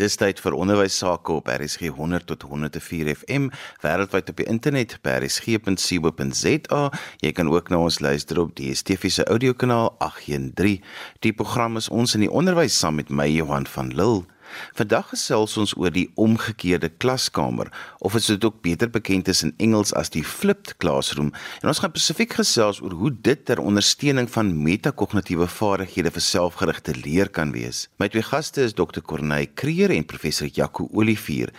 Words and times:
Dis 0.00 0.14
tyd 0.16 0.38
vir 0.40 0.54
onderwys 0.56 0.94
sake 0.96 1.34
op 1.34 1.50
RSG 1.52 1.90
100 1.92 2.24
tot 2.30 2.46
104 2.48 3.10
FM 3.18 3.50
wêreldwyd 3.82 4.30
op 4.32 4.38
die 4.38 4.46
internet 4.48 4.94
by 5.04 5.18
rsg.co.za. 5.18 6.80
Jy 7.20 7.32
kan 7.36 7.50
ook 7.52 7.68
na 7.68 7.82
ons 7.84 7.98
luister 8.00 8.40
op 8.40 8.54
die 8.56 8.70
DSTV 8.72 9.12
se 9.12 9.26
audiokanaal 9.28 9.90
813. 10.00 10.80
Die 11.20 11.34
program 11.36 11.76
is 11.76 11.90
ons 11.92 12.16
in 12.16 12.24
die 12.24 12.32
onderwys 12.32 12.78
saam 12.80 12.96
met 12.96 13.12
my 13.12 13.28
Johan 13.28 13.68
van 13.68 13.92
Lille. 13.92 14.24
Vandag 14.78 15.08
gesels 15.12 15.56
ons 15.60 15.74
oor 15.76 15.92
die 15.94 16.08
omgekeerde 16.14 16.90
klaskamer 17.02 17.70
of 17.98 18.14
as 18.14 18.26
dit 18.30 18.44
ook 18.44 18.60
beter 18.62 18.90
bekend 18.90 19.28
is 19.28 19.42
in 19.46 19.54
Engels 19.58 19.92
as 19.94 20.12
die 20.14 20.24
flipped 20.24 20.76
classroom. 20.82 21.32
En 21.60 21.70
ons 21.72 21.80
gaan 21.82 21.92
spesifiek 21.94 22.34
gesels 22.38 22.80
oor 22.82 22.94
hoe 22.96 23.12
dit 23.12 23.44
ter 23.44 23.60
ondersteuning 23.62 24.30
van 24.30 24.52
metakognitiewe 24.62 25.48
vaardighede 25.50 26.12
vir 26.14 26.26
selfgerigte 26.26 26.94
leer 27.04 27.28
kan 27.28 27.52
wees. 27.52 27.88
My 27.98 28.08
twee 28.08 28.24
gaste 28.26 28.64
is 28.64 28.76
Dr. 28.78 29.02
Corneille 29.02 29.50
Creer 29.54 29.94
en 29.94 30.06
professor 30.06 30.48
Jaco 30.48 30.88
Olivier. 30.92 31.52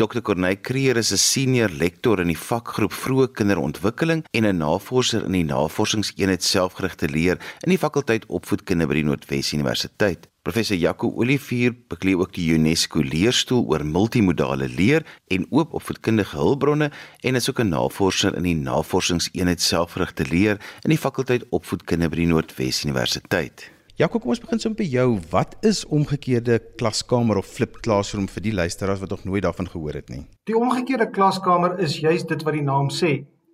Dr. 0.00 0.22
Corneille 0.22 0.62
Creer 0.62 0.96
is 0.96 1.12
'n 1.12 1.18
senior 1.18 1.68
lektor 1.68 2.20
in 2.20 2.30
die 2.32 2.42
vakgroep 2.48 2.92
Vroeë 2.92 3.32
Kinderontwikkeling 3.36 4.24
en 4.32 4.46
'n 4.46 4.56
navorser 4.56 5.26
in 5.26 5.32
die 5.32 5.44
Navorsingseenheid 5.44 6.42
Selfgerigte 6.42 7.06
Leer 7.06 7.36
in 7.64 7.68
die 7.68 7.78
fakulteit 7.78 8.24
Opvoedkunde 8.26 8.86
by 8.86 8.94
die 8.94 9.04
Noordwes 9.04 9.52
Universiteit. 9.52 10.28
Professor 10.42 10.76
Jaco 10.76 11.12
Olivier 11.16 11.74
beklee 11.88 12.16
ook 12.16 12.32
die 12.32 12.54
UNESCO 12.54 13.02
leerstoel 13.02 13.66
oor 13.68 13.84
multimodale 13.84 14.68
leer 14.68 15.04
en 15.28 15.46
oop 15.50 15.74
opvoedkundige 15.74 16.36
hulpbronne 16.36 16.90
en 17.20 17.34
is 17.34 17.50
ook 17.50 17.60
'n 17.60 17.68
navorser 17.68 18.34
in 18.36 18.44
die 18.44 18.54
Navorsingseenheid 18.54 19.60
Selfgerigte 19.60 20.24
Leer 20.24 20.56
in 20.82 20.90
die 20.90 20.98
fakulteit 20.98 21.44
Opvoedkunde 21.50 22.08
by 22.08 22.16
die 22.16 22.26
Noordwes 22.26 22.84
Universiteit. 22.84 23.70
Jaco, 24.00 24.16
kom 24.16 24.30
ons 24.32 24.40
begin 24.40 24.60
sommer 24.62 24.78
by 24.78 24.84
jou. 24.88 25.08
Wat 25.28 25.50
is 25.68 25.82
omgekeerde 25.92 26.54
klaskamer 26.80 27.36
of 27.36 27.48
flipped 27.52 27.82
classroom 27.84 28.30
vir 28.32 28.44
die 28.46 28.52
luisteraars 28.54 29.02
wat 29.02 29.10
nog 29.12 29.26
nooit 29.28 29.44
daarvan 29.44 29.68
gehoor 29.68 29.98
het 29.98 30.08
nie? 30.08 30.22
Die 30.48 30.56
omgekeerde 30.56 31.10
klaskamer 31.12 31.74
is 31.84 31.98
juis 32.00 32.24
dit 32.30 32.46
wat 32.46 32.56
die 32.56 32.64
naam 32.64 32.88
sê. 32.88 33.10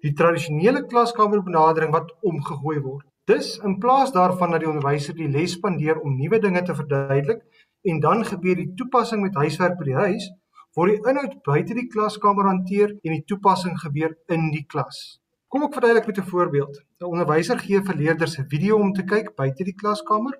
Die 0.07 0.13
tradisionele 0.15 0.85
klaskamerbenadering 0.87 1.91
wat 1.97 2.15
omgegooi 2.23 2.77
word. 2.85 3.03
Dus 3.27 3.57
in 3.67 3.75
plaas 3.83 4.15
daarvan 4.15 4.55
dat 4.55 4.63
die 4.63 4.71
onderwyser 4.71 5.19
die 5.19 5.27
les 5.35 5.59
spandeer 5.59 5.99
om 5.99 6.15
nuwe 6.15 6.39
dinge 6.39 6.63
te 6.63 6.79
verduidelik 6.79 7.43
en 7.91 7.99
dan 8.07 8.23
gebeur 8.31 8.63
die 8.63 8.71
toepassing 8.79 9.27
met 9.27 9.43
huiswerk 9.43 9.75
by 9.83 9.91
die 9.91 9.99
huis, 9.99 10.31
word 10.79 10.95
die 10.95 11.11
inhoud 11.11 11.41
buite 11.43 11.75
die 11.75 11.91
klaskamer 11.91 12.47
hanteer 12.53 12.95
en 12.95 13.19
die 13.19 13.25
toepassing 13.27 13.75
gebeur 13.83 14.15
in 14.31 14.53
die 14.55 14.63
klas. 14.71 15.19
Kom 15.49 15.63
ek 15.63 15.75
verduidelik 15.79 16.07
met 16.07 16.19
'n 16.19 16.31
voorbeeld. 16.31 16.83
'n 17.01 17.05
Onderwyser 17.05 17.59
gee 17.59 17.81
vir 17.83 17.97
leerders 17.97 18.39
'n 18.39 18.49
video 18.49 18.79
om 18.79 18.93
te 18.93 19.05
kyk 19.05 19.35
buite 19.37 19.65
die 19.65 19.75
klaskamer, 19.75 20.35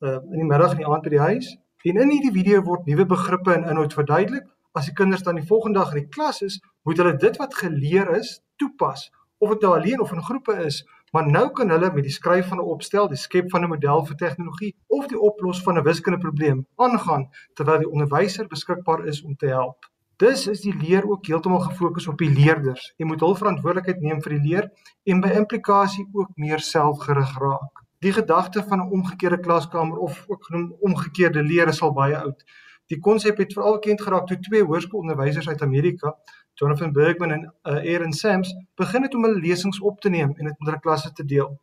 uh, 0.00 0.18
in 0.32 0.38
die 0.42 0.50
middag 0.52 0.72
en 0.72 0.76
die 0.82 0.86
aand 0.86 1.02
by 1.02 1.10
die 1.10 1.26
huis. 1.30 1.56
En 1.84 1.96
in 1.96 2.10
hierdie 2.10 2.32
video 2.32 2.62
word 2.62 2.86
nuwe 2.86 3.06
begrippe 3.06 3.54
en 3.54 3.64
inhoud 3.64 3.94
verduidelik. 3.94 4.46
As 4.72 4.86
die 4.86 4.94
kinders 4.94 5.22
dan 5.22 5.34
die 5.34 5.46
volgende 5.46 5.78
dag 5.78 5.94
in 5.94 6.00
die 6.02 6.08
klas 6.08 6.42
is, 6.42 6.60
moet 6.82 6.96
hulle 6.96 7.16
dit 7.16 7.36
wat 7.36 7.54
geleer 7.54 8.16
is 8.16 8.40
toepas, 8.56 9.10
of 9.38 9.48
dit 9.50 9.60
nou 9.62 9.76
alleen 9.78 10.00
of 10.00 10.12
in 10.12 10.22
groepe 10.22 10.54
is, 10.64 10.84
Maar 11.12 11.30
nou 11.30 11.50
kan 11.50 11.70
hulle 11.70 11.88
met 11.92 12.04
die 12.04 12.12
skryf 12.12 12.48
van 12.48 12.58
'n 12.58 12.70
opstel, 12.74 13.08
die 13.08 13.16
skep 13.16 13.50
van 13.50 13.62
'n 13.64 13.68
model 13.68 14.04
vir 14.06 14.16
tegnologie 14.16 14.74
of 14.86 15.06
die 15.06 15.20
oplos 15.20 15.62
van 15.62 15.78
'n 15.78 15.82
wiskundeprobleem 15.82 16.66
aangaan 16.76 17.30
terwyl 17.54 17.78
die 17.78 17.90
onderwyser 17.90 18.46
beskikbaar 18.46 19.06
is 19.06 19.22
om 19.22 19.36
te 19.36 19.46
help. 19.46 19.90
Dus 20.18 20.46
is 20.50 20.60
die 20.64 20.74
leer 20.74 21.04
ook 21.06 21.26
heeltemal 21.30 21.60
gefokus 21.60 22.08
op 22.10 22.18
die 22.18 22.30
leerders. 22.34 22.88
Jy 22.98 23.06
moet 23.06 23.20
hul 23.22 23.36
verantwoordelikheid 23.38 24.00
neem 24.02 24.22
vir 24.24 24.32
die 24.34 24.40
leer 24.48 24.64
en 25.12 25.20
by 25.22 25.30
implikasie 25.38 26.08
ook 26.10 26.32
meer 26.42 26.58
selfgerig 26.68 27.36
raak. 27.38 27.84
Die 28.02 28.12
gedagte 28.16 28.64
van 28.66 28.82
'n 28.82 28.90
omgekeerde 28.96 29.38
klaskamer 29.44 30.00
of 30.08 30.24
ook 30.26 30.44
genoem 30.48 30.74
omgekeerde 30.90 31.42
leer 31.42 31.68
is 31.68 31.82
al 31.82 31.94
baie 31.94 32.18
oud. 32.18 32.42
Die 32.90 32.98
konsep 32.98 33.38
het 33.38 33.52
veral 33.52 33.78
bekend 33.78 34.02
geraak 34.02 34.26
toe 34.26 34.38
twee 34.38 34.64
hoërskoolonderwysers 34.64 35.48
uit 35.48 35.62
Amerika 35.62 36.14
Jonathan 36.54 36.92
Bergman 36.92 37.30
en 37.30 37.42
uh, 37.62 37.94
Aaron 37.94 38.12
Sams 38.12 38.54
begin 38.74 39.02
het 39.02 39.14
om 39.14 39.22
hulle 39.24 39.40
lesings 39.40 39.80
op 39.80 40.00
te 40.00 40.08
neem 40.08 40.34
en 40.36 40.44
dit 40.44 40.54
hulle 40.58 40.80
klasse 40.80 41.12
te 41.12 41.24
deel. 41.24 41.60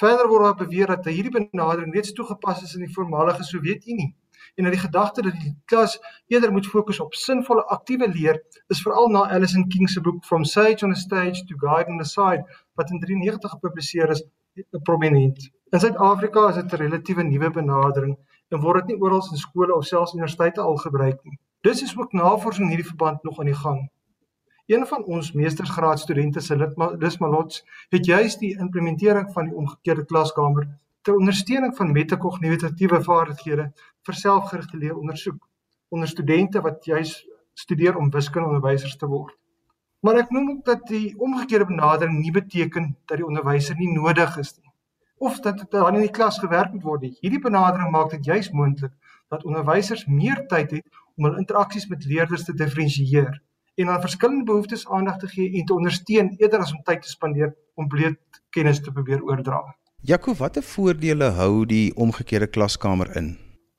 Verder 0.00 0.28
word 0.28 0.44
daar 0.44 0.66
beweer 0.66 0.86
dat 0.86 1.04
hierdie 1.04 1.36
benadering 1.36 1.94
reeds 1.94 2.12
toegepas 2.12 2.62
is 2.62 2.74
in 2.74 2.86
die 2.86 2.94
voormalige 2.94 3.44
Sowjetunie 3.44 4.14
en 4.54 4.64
dat 4.64 4.72
die 4.72 4.82
gedagte 4.82 5.22
dat 5.22 5.36
die 5.40 5.54
klas 5.64 5.98
eerder 6.26 6.52
moet 6.52 6.66
fokus 6.66 7.00
op 7.00 7.14
sinvolle 7.14 7.64
aktiewe 7.76 8.08
leer 8.08 8.42
is 8.68 8.82
veral 8.82 9.08
na 9.08 9.24
Alison 9.36 9.68
King 9.68 9.90
se 9.90 10.00
boek 10.00 10.24
From 10.24 10.44
Sage 10.44 10.84
on 10.84 10.90
a 10.90 11.00
Stage 11.00 11.44
to 11.44 11.56
Guide 11.56 11.90
on 11.90 11.98
the 11.98 12.08
Side 12.08 12.44
wat 12.74 12.90
in 12.90 13.00
93 13.00 13.50
gepubliseer 13.50 14.10
is 14.10 14.24
prominent. 14.82 15.50
In 15.70 15.80
Suid-Afrika 15.80 16.48
is 16.48 16.54
dit 16.54 16.72
'n 16.72 16.76
relatiewe 16.76 17.22
nuwe 17.22 17.50
benadering 17.50 18.16
en 18.48 18.60
word 18.60 18.86
dit 18.86 18.94
nie 18.94 19.02
oral 19.02 19.28
in 19.30 19.36
skole 19.36 19.74
of 19.74 19.84
selfs 19.84 20.14
universiteite 20.14 20.60
al 20.60 20.76
gebruik 20.76 21.18
nie. 21.24 21.38
Dis 21.60 21.82
is 21.82 21.96
ook 21.98 22.12
navorsing 22.12 22.64
in 22.64 22.76
hierdie 22.76 22.90
verband 22.92 23.22
nog 23.22 23.38
aan 23.38 23.50
die 23.50 23.60
gang. 23.60 23.90
Een 24.66 24.86
van 24.86 25.04
ons 25.04 25.32
meestersgraadstudente, 25.32 26.40
Lis 26.98 27.18
Malots, 27.18 27.64
het 27.88 28.06
juis 28.06 28.36
die 28.36 28.58
implementering 28.58 29.32
van 29.32 29.44
die 29.44 29.54
omgekeerde 29.54 30.04
klaskamer 30.04 30.68
ter 31.04 31.16
ondersteuning 31.20 31.76
van 31.76 31.92
metakognitiewe 31.92 33.00
vaardighede 33.04 33.70
vir 34.08 34.16
selfgerigte 34.20 34.78
leer 34.80 34.96
ondersoek 34.96 35.40
onder 35.92 36.08
studente 36.08 36.62
wat 36.64 36.84
juis 36.88 37.12
studeer 37.54 37.96
om 38.00 38.10
wiskundeonderwysers 38.10 38.96
te 38.96 39.06
word. 39.06 39.36
Maar 40.00 40.22
ek 40.24 40.32
noem 40.32 40.50
ook 40.50 40.64
dat 40.64 40.86
die 40.88 41.14
omgekeerde 41.20 41.68
benadering 41.68 42.16
nie 42.20 42.32
beteken 42.32 42.94
dat 43.04 43.20
die 43.20 43.26
onderwyser 43.26 43.76
nie 43.76 43.92
nodig 43.92 44.38
is 44.40 44.56
nie 44.56 44.72
of 45.24 45.38
dat 45.40 45.58
dit 45.58 45.70
dan 45.70 45.94
in 45.94 46.04
die 46.04 46.12
klas 46.12 46.38
gewerk 46.42 46.72
moet 46.72 46.82
word 46.82 47.04
nie. 47.04 47.12
Hierdie 47.20 47.40
benadering 47.40 47.92
maak 47.92 48.10
dit 48.12 48.24
juis 48.24 48.50
moontlik 48.52 48.92
dat 49.32 49.44
onderwysers 49.44 50.04
meer 50.10 50.42
tyd 50.50 50.74
het 50.78 50.98
om 51.16 51.28
hul 51.28 51.38
interaksies 51.40 51.86
met 51.92 52.04
leerders 52.08 52.44
te 52.48 52.56
diferensieer 52.56 53.38
en 53.80 53.88
aan 53.92 54.02
verskillende 54.02 54.44
behoeftes 54.50 54.88
aandag 54.88 55.20
te 55.22 55.30
gee 55.36 55.52
en 55.60 55.64
te 55.68 55.74
ondersteun 55.74 56.34
eerder 56.36 56.66
as 56.66 56.74
om 56.74 56.82
tyd 56.82 57.02
te 57.02 57.12
spandeer 57.12 57.54
om 57.74 57.88
bloot 57.88 58.42
kennis 58.50 58.80
te 58.80 58.92
probeer 58.92 59.22
oordra. 59.22 59.62
Jaco, 60.04 60.34
watter 60.36 60.60
voordele 60.60 61.30
hou 61.32 61.62
die 61.64 61.86
omgekeerde 61.96 62.44
klaskamer 62.52 63.08
in? 63.16 63.30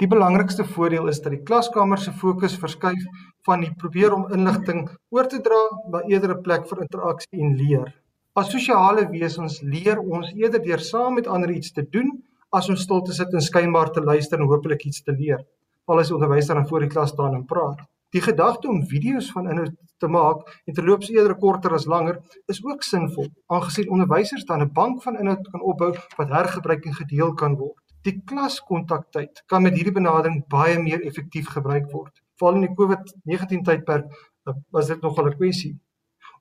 Die 0.02 0.08
belangrikste 0.10 0.64
voordeel 0.66 1.12
is 1.12 1.20
dat 1.22 1.36
die 1.36 1.44
klaskamer 1.46 2.02
se 2.02 2.14
fokus 2.18 2.56
verskuif 2.58 3.04
van 3.46 3.62
die 3.62 3.70
probeer 3.84 4.16
om 4.16 4.24
inligting 4.34 4.88
oor 5.14 5.30
te 5.30 5.38
dra 5.46 5.60
na 5.94 6.02
eerder 6.10 6.34
'n 6.34 6.42
plek 6.48 6.66
vir 6.72 6.82
interaksie 6.82 7.44
en 7.46 7.54
leer. 7.60 7.94
As 8.34 8.50
sosiale 8.50 9.06
wesens 9.12 9.62
leer 9.62 10.02
ons 10.02 10.34
eerder 10.34 10.64
deur 10.66 10.82
saam 10.88 11.14
met 11.14 11.28
ander 11.28 11.52
iets 11.52 11.72
te 11.72 11.86
doen 11.92 12.10
as 12.50 12.70
om 12.70 12.76
stil 12.76 13.04
te 13.04 13.14
sit 13.14 13.34
en 13.34 13.48
skynbaar 13.50 13.92
te 13.94 14.02
luister 14.02 14.40
en 14.40 14.50
hopelik 14.50 14.86
iets 14.86 15.04
te 15.04 15.12
leer. 15.12 15.46
Al 15.86 16.00
is 16.00 16.12
onderwyser 16.12 16.56
dan 16.56 16.68
voor 16.68 16.80
die 16.80 16.90
klas 16.90 17.10
staan 17.10 17.36
en 17.36 17.46
praat. 17.46 17.86
Die 18.10 18.22
gedagte 18.22 18.68
om 18.68 18.86
video's 18.88 19.32
van 19.32 19.50
inhoud 19.50 19.74
te 19.98 20.08
maak 20.08 20.62
en 20.66 20.74
terloops 20.74 21.10
eerder 21.10 21.36
korter 21.40 21.74
as 21.74 21.86
langer 21.86 22.20
is 22.52 22.62
ook 22.64 22.84
sinvol 22.84 23.30
aangesien 23.48 23.90
onderwysers 23.90 24.46
dan 24.46 24.62
'n 24.62 24.74
bank 24.74 25.02
van 25.04 25.18
inhoud 25.18 25.50
kan 25.52 25.62
opbou 25.62 25.92
wat 26.18 26.30
hergebruik 26.30 26.86
en 26.86 26.94
gedeel 26.94 27.34
kan 27.34 27.56
word. 27.56 27.82
Die 28.02 28.22
klaskontaktyd 28.26 29.44
kan 29.46 29.62
met 29.62 29.74
hierdie 29.74 29.94
benadering 29.94 30.48
baie 30.48 30.80
meer 30.80 31.02
effektief 31.02 31.48
gebruik 31.48 31.92
word. 31.92 32.22
Veral 32.38 32.56
in 32.56 32.68
die 32.68 32.76
COVID-19 32.80 33.64
tydperk 33.64 34.06
eh, 34.46 34.54
was 34.70 34.88
dit 34.88 35.02
nogal 35.02 35.28
'n 35.28 35.38
kwessie. 35.38 35.80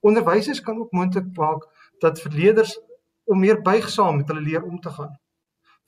Onderwysers 0.00 0.60
kan 0.60 0.78
ook 0.78 0.92
moontlik 0.92 1.36
maak 1.36 1.62
dat 1.98 2.20
verleerders 2.20 2.80
om 3.24 3.38
meer 3.40 3.62
buigsaam 3.62 4.16
met 4.16 4.28
hulle 4.28 4.40
leer 4.40 4.62
om 4.62 4.80
te 4.80 4.90
gaan. 4.90 5.18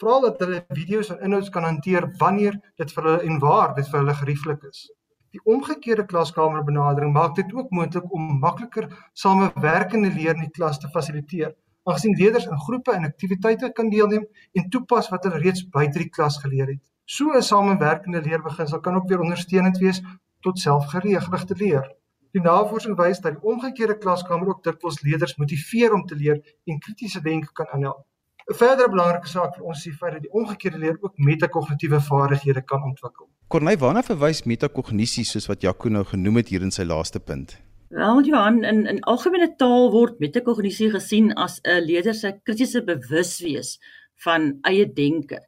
Veral 0.00 0.20
dat 0.20 0.38
hulle 0.38 0.64
video's 0.68 1.10
en 1.10 1.20
inhouds 1.20 1.48
kan 1.48 1.64
hanteer 1.64 2.08
wanneer 2.18 2.60
dit 2.76 2.92
vir 2.92 3.04
hulle 3.04 3.22
en 3.28 3.38
waar 3.38 3.74
dit 3.74 3.88
vir 3.88 3.98
hulle 3.98 4.14
gerieflik 4.14 4.62
is. 4.70 4.90
Die 5.34 5.40
omgekeerde 5.44 6.04
klaskamerbenadering 6.06 7.12
maak 7.12 7.34
dit 7.34 7.52
ook 7.54 7.70
moontlik 7.70 8.12
om 8.14 8.38
makliker 8.38 8.86
samewerkende 9.12 10.12
leer 10.12 10.34
in 10.34 10.46
die 10.46 10.54
klas 10.58 10.78
te 10.78 10.88
fasiliteer, 10.88 11.54
aangesien 11.86 12.16
leerders 12.18 12.46
in 12.46 12.62
groepe 12.66 12.92
en 12.92 13.04
aktiwiteite 13.08 13.72
kan 13.72 13.90
deelneem 13.90 14.26
en 14.52 14.68
toepas 14.70 15.10
wat 15.12 15.26
hulle 15.28 15.42
reeds 15.42 15.66
buite 15.76 15.98
die 16.02 16.08
klas 16.18 16.38
geleer 16.44 16.72
het. 16.72 16.82
So 17.04 17.36
'n 17.36 17.42
samewerkende 17.42 18.22
leerbeginsel 18.22 18.80
kan 18.80 18.94
ook 18.94 19.08
weer 19.08 19.20
ondersteunend 19.20 19.78
wees 19.78 20.02
tot 20.40 20.58
selfgerigte 20.58 21.54
leer. 21.56 21.94
Die 22.32 22.42
navorsing 22.42 22.96
wys 22.96 23.20
dat 23.20 23.32
die 23.32 23.48
omgekeerde 23.52 23.98
klaskamer 23.98 24.48
ook 24.48 24.64
dikwels 24.64 25.00
leerders 25.02 25.36
motiveer 25.36 25.92
om 25.92 26.06
te 26.06 26.16
leer 26.16 26.40
en 26.64 26.78
kritiese 26.78 27.20
denke 27.20 27.52
kan 27.52 27.68
aanhelp. 27.72 28.04
'n 28.46 28.54
Verdere 28.54 28.88
belangrike 28.88 29.28
saak 29.28 29.56
vir 29.56 29.64
ons 29.66 29.78
is 29.78 29.88
die 29.88 29.98
feit 29.98 30.12
dat 30.12 30.22
die 30.22 30.30
omgekeerde 30.30 30.78
leer 30.78 30.98
ook 31.00 31.18
metakognitiewe 31.18 31.98
vaardighede 32.00 32.62
kan 32.62 32.82
ontwikkel. 32.82 33.26
Korney, 33.48 33.76
waarna 33.78 34.02
verwys 34.06 34.44
metakognisie 34.46 35.24
soos 35.26 35.48
wat 35.50 35.62
Jaco 35.66 35.90
nou 35.90 36.04
genoem 36.04 36.36
het 36.36 36.52
hier 36.54 36.62
in 36.62 36.70
sy 36.70 36.86
laaste 36.86 37.18
punt? 37.18 37.56
Wel 37.90 38.22
Johan, 38.26 38.62
in 38.64 38.86
in 38.86 39.02
algemene 39.02 39.48
taal 39.58 39.90
word 39.90 40.18
metakognisie 40.22 40.90
gesien 40.94 41.32
as 41.34 41.60
'n 41.64 41.82
leerder 41.86 42.14
se 42.14 42.32
kritiese 42.44 42.84
bewuswees 42.84 43.78
van 44.24 44.58
eie 44.62 44.86
denke. 44.86 45.40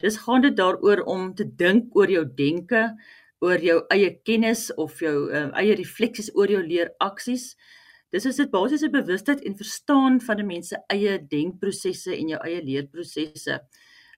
Dis 0.00 0.16
gaan 0.16 0.40
dit 0.40 0.56
daaroor 0.56 1.02
om 1.04 1.34
te 1.34 1.44
dink 1.44 1.96
oor 1.96 2.10
jou 2.10 2.24
denke, 2.34 2.96
oor 3.40 3.60
jou 3.60 3.84
eie 3.88 4.20
kennis 4.24 4.74
of 4.74 5.00
jou 5.00 5.30
uh, 5.30 5.48
eie 5.52 5.74
refleksies 5.74 6.30
oor 6.34 6.48
jou 6.48 6.62
leeraksies. 6.62 7.56
Dis 8.14 8.24
is 8.24 8.38
dit 8.40 8.48
basiese 8.48 8.88
bewustheid 8.88 9.42
en 9.44 9.56
verstaan 9.56 10.14
van 10.24 10.38
'n 10.40 10.46
mens 10.46 10.68
se 10.68 10.76
eie 10.94 11.18
denkprosesse 11.28 12.16
en 12.16 12.28
jou 12.28 12.40
eie 12.40 12.62
leerprosesse. 12.64 13.60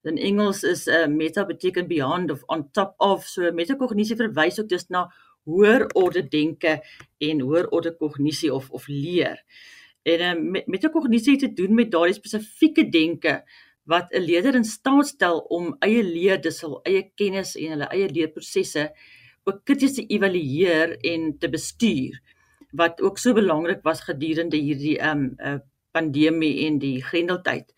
In 0.03 0.17
Engels 0.19 0.63
is 0.63 0.87
'n 0.87 0.91
uh, 0.91 1.07
meta 1.07 1.45
beteken 1.45 1.89
beyond 1.89 2.31
of 2.31 2.43
on 2.47 2.71
top 2.71 2.95
of. 2.99 3.27
So 3.27 3.53
metakognisie 3.53 4.17
verwys 4.17 4.61
ook 4.61 4.69
dus 4.69 4.87
na 4.89 5.11
hoër 5.45 5.91
orde 5.95 6.29
denke 6.29 6.83
en 7.19 7.41
hoër 7.41 7.69
orde 7.69 7.97
kognisie 7.97 8.55
of 8.55 8.71
of 8.71 8.87
leer. 8.87 9.43
En 10.03 10.21
uh, 10.21 10.63
metakognisie 10.67 11.33
het 11.33 11.41
te 11.41 11.53
doen 11.53 11.75
met 11.75 11.91
daardie 11.91 12.15
spesifieke 12.15 12.89
denke 12.89 13.43
wat 13.85 14.13
'n 14.13 14.23
leerder 14.23 14.55
in 14.55 14.65
staat 14.65 15.07
stel 15.07 15.39
om 15.39 15.77
eie 15.81 16.03
leer, 16.03 16.41
dis 16.41 16.61
hul 16.61 16.81
eie 16.83 17.11
kennis 17.15 17.57
en 17.57 17.71
hulle 17.71 17.89
eie 17.91 18.09
leerprosesse 18.09 18.93
ook 19.45 19.65
krities 19.65 19.95
te 19.95 20.07
evalueer 20.07 20.99
en 21.01 21.39
te 21.39 21.49
bestuur 21.49 22.21
wat 22.73 23.01
ook 23.01 23.19
so 23.19 23.35
belangrik 23.35 23.83
was 23.83 24.01
gedurende 24.01 24.57
hierdie 24.57 24.99
um 25.03 25.35
uh, 25.39 25.59
pandemie 25.91 26.67
en 26.67 26.79
die 26.79 27.03
grendeltyd. 27.03 27.73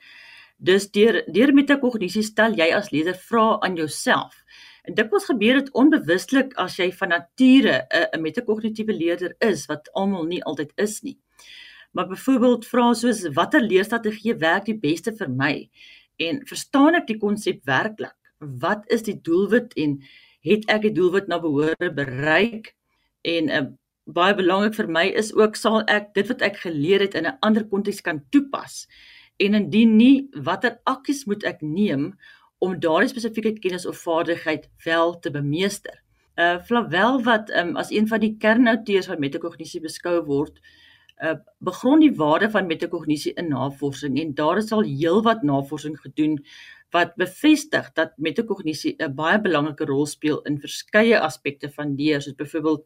Dus 0.56 0.90
deur 0.90 1.22
deur 1.32 1.52
metakognisie 1.54 2.22
stel 2.22 2.54
jy 2.54 2.68
as 2.74 2.92
leerder 2.92 3.16
vrae 3.18 3.58
aan 3.60 3.76
jouself. 3.76 4.36
En 4.82 4.94
dit 4.94 5.10
was 5.10 5.24
gebeur 5.24 5.60
dit 5.60 5.72
onbewustelik 5.78 6.54
as 6.58 6.76
jy 6.78 6.90
van 6.92 7.08
nature 7.08 7.86
'n 7.88 8.06
'n 8.18 8.22
metakognitiewe 8.22 8.92
leerder 8.92 9.34
is 9.38 9.66
wat 9.66 9.90
almal 9.92 10.24
nie 10.24 10.44
altyd 10.44 10.72
is 10.76 11.00
nie. 11.02 11.18
Maar 11.92 12.08
byvoorbeeld 12.08 12.66
vra 12.66 12.94
soos 12.94 13.28
watter 13.32 13.60
leerstrategie 13.60 14.34
werk 14.34 14.64
die 14.64 14.78
beste 14.78 15.12
vir 15.12 15.30
my? 15.30 15.70
En 16.16 16.46
verstaan 16.46 16.94
ek 16.94 17.06
die 17.06 17.18
konsep 17.18 17.64
werklik? 17.64 18.16
Wat 18.38 18.84
is 18.86 19.02
die 19.02 19.20
doelwit 19.20 19.74
en 19.74 20.02
het 20.40 20.64
ek 20.66 20.82
die 20.82 20.92
doelwit 20.92 21.26
na 21.26 21.40
behoore 21.40 21.92
bereik? 21.94 22.74
En 23.22 23.44
'n 23.44 23.50
uh, 23.50 23.70
baie 24.06 24.34
belangrik 24.34 24.74
vir 24.74 24.88
my 24.90 25.04
is 25.22 25.32
ook 25.34 25.56
sal 25.56 25.82
ek 25.86 26.12
dit 26.14 26.28
wat 26.28 26.42
ek 26.42 26.56
geleer 26.64 27.00
het 27.00 27.14
in 27.14 27.26
'n 27.26 27.38
ander 27.40 27.64
konteks 27.64 28.00
kan 28.00 28.24
toepas. 28.30 28.86
En 29.38 29.54
indien 29.54 29.96
nie, 29.96 30.28
watter 30.34 30.78
aksies 30.84 31.24
moet 31.26 31.44
ek 31.44 31.62
neem 31.62 32.18
om 32.58 32.78
daardie 32.80 33.08
spesifieke 33.08 33.58
kennis 33.58 33.86
of 33.86 33.98
vaardigheid 33.98 34.68
wel 34.84 35.18
te 35.20 35.30
bemeester? 35.30 36.02
Uh 36.36 36.58
Flavel 36.58 37.22
wat 37.22 37.50
um, 37.50 37.76
as 37.76 37.90
een 37.90 38.08
van 38.08 38.20
die 38.20 38.36
kernouteurs 38.38 39.06
van 39.06 39.20
metakognisie 39.20 39.80
beskou 39.80 40.24
word, 40.24 40.60
uh 41.22 41.34
begrond 41.58 42.00
die 42.02 42.14
waarde 42.16 42.50
van 42.50 42.66
metakognisie 42.66 43.34
in 43.34 43.48
navorsing 43.48 44.18
en 44.18 44.34
daar 44.34 44.56
is 44.56 44.72
al 44.72 44.82
heelwat 44.82 45.42
navorsing 45.42 45.98
gedoen 46.00 46.38
wat 46.90 47.14
bevestig 47.16 47.92
dat 47.92 48.12
metakognisie 48.18 48.96
'n 48.98 49.14
baie 49.14 49.40
belangrike 49.40 49.84
rol 49.84 50.06
speel 50.06 50.42
in 50.42 50.60
verskeie 50.60 51.18
aspekte 51.20 51.70
van 51.70 51.94
leer, 51.96 52.20
soos 52.22 52.34
byvoorbeeld 52.34 52.84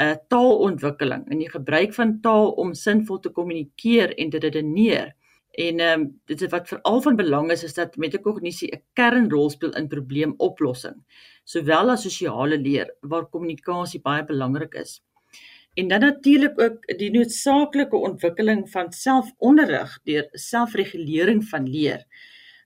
uh, 0.00 0.14
taalontwikkeling 0.28 1.26
en 1.30 1.38
die 1.38 1.50
gebruik 1.50 1.94
van 1.94 2.18
taal 2.20 2.50
om 2.60 2.74
sinvol 2.74 3.20
te 3.22 3.30
kommunikeer 3.34 4.14
en 4.18 4.30
te 4.30 4.42
redeneer. 4.42 5.14
En 5.54 5.80
ehm 5.80 6.00
um, 6.00 6.06
dit 6.26 6.40
is 6.42 6.50
wat 6.50 6.68
veral 6.68 7.00
van 7.00 7.16
belang 7.16 7.50
is 7.54 7.62
is 7.62 7.74
dat 7.74 7.96
metakognisie 7.96 8.72
'n 8.74 8.82
kernrol 8.92 9.50
speel 9.50 9.74
in 9.78 9.88
probleemoplossing, 9.88 10.96
sowel 11.44 11.90
as 11.90 12.02
sosiale 12.02 12.58
leer 12.58 12.94
waar 13.00 13.28
kommunikasie 13.28 14.00
baie 14.00 14.24
belangrik 14.24 14.74
is. 14.74 15.02
En 15.74 15.88
dan 15.88 16.00
natuurlik 16.00 16.60
ook 16.60 16.86
die 16.98 17.10
noodsaaklike 17.10 17.96
ontwikkeling 17.96 18.70
van 18.70 18.92
selfonderrig 18.92 20.00
deur 20.04 20.28
selfregulering 20.32 21.44
van 21.44 21.68
leer 21.70 22.06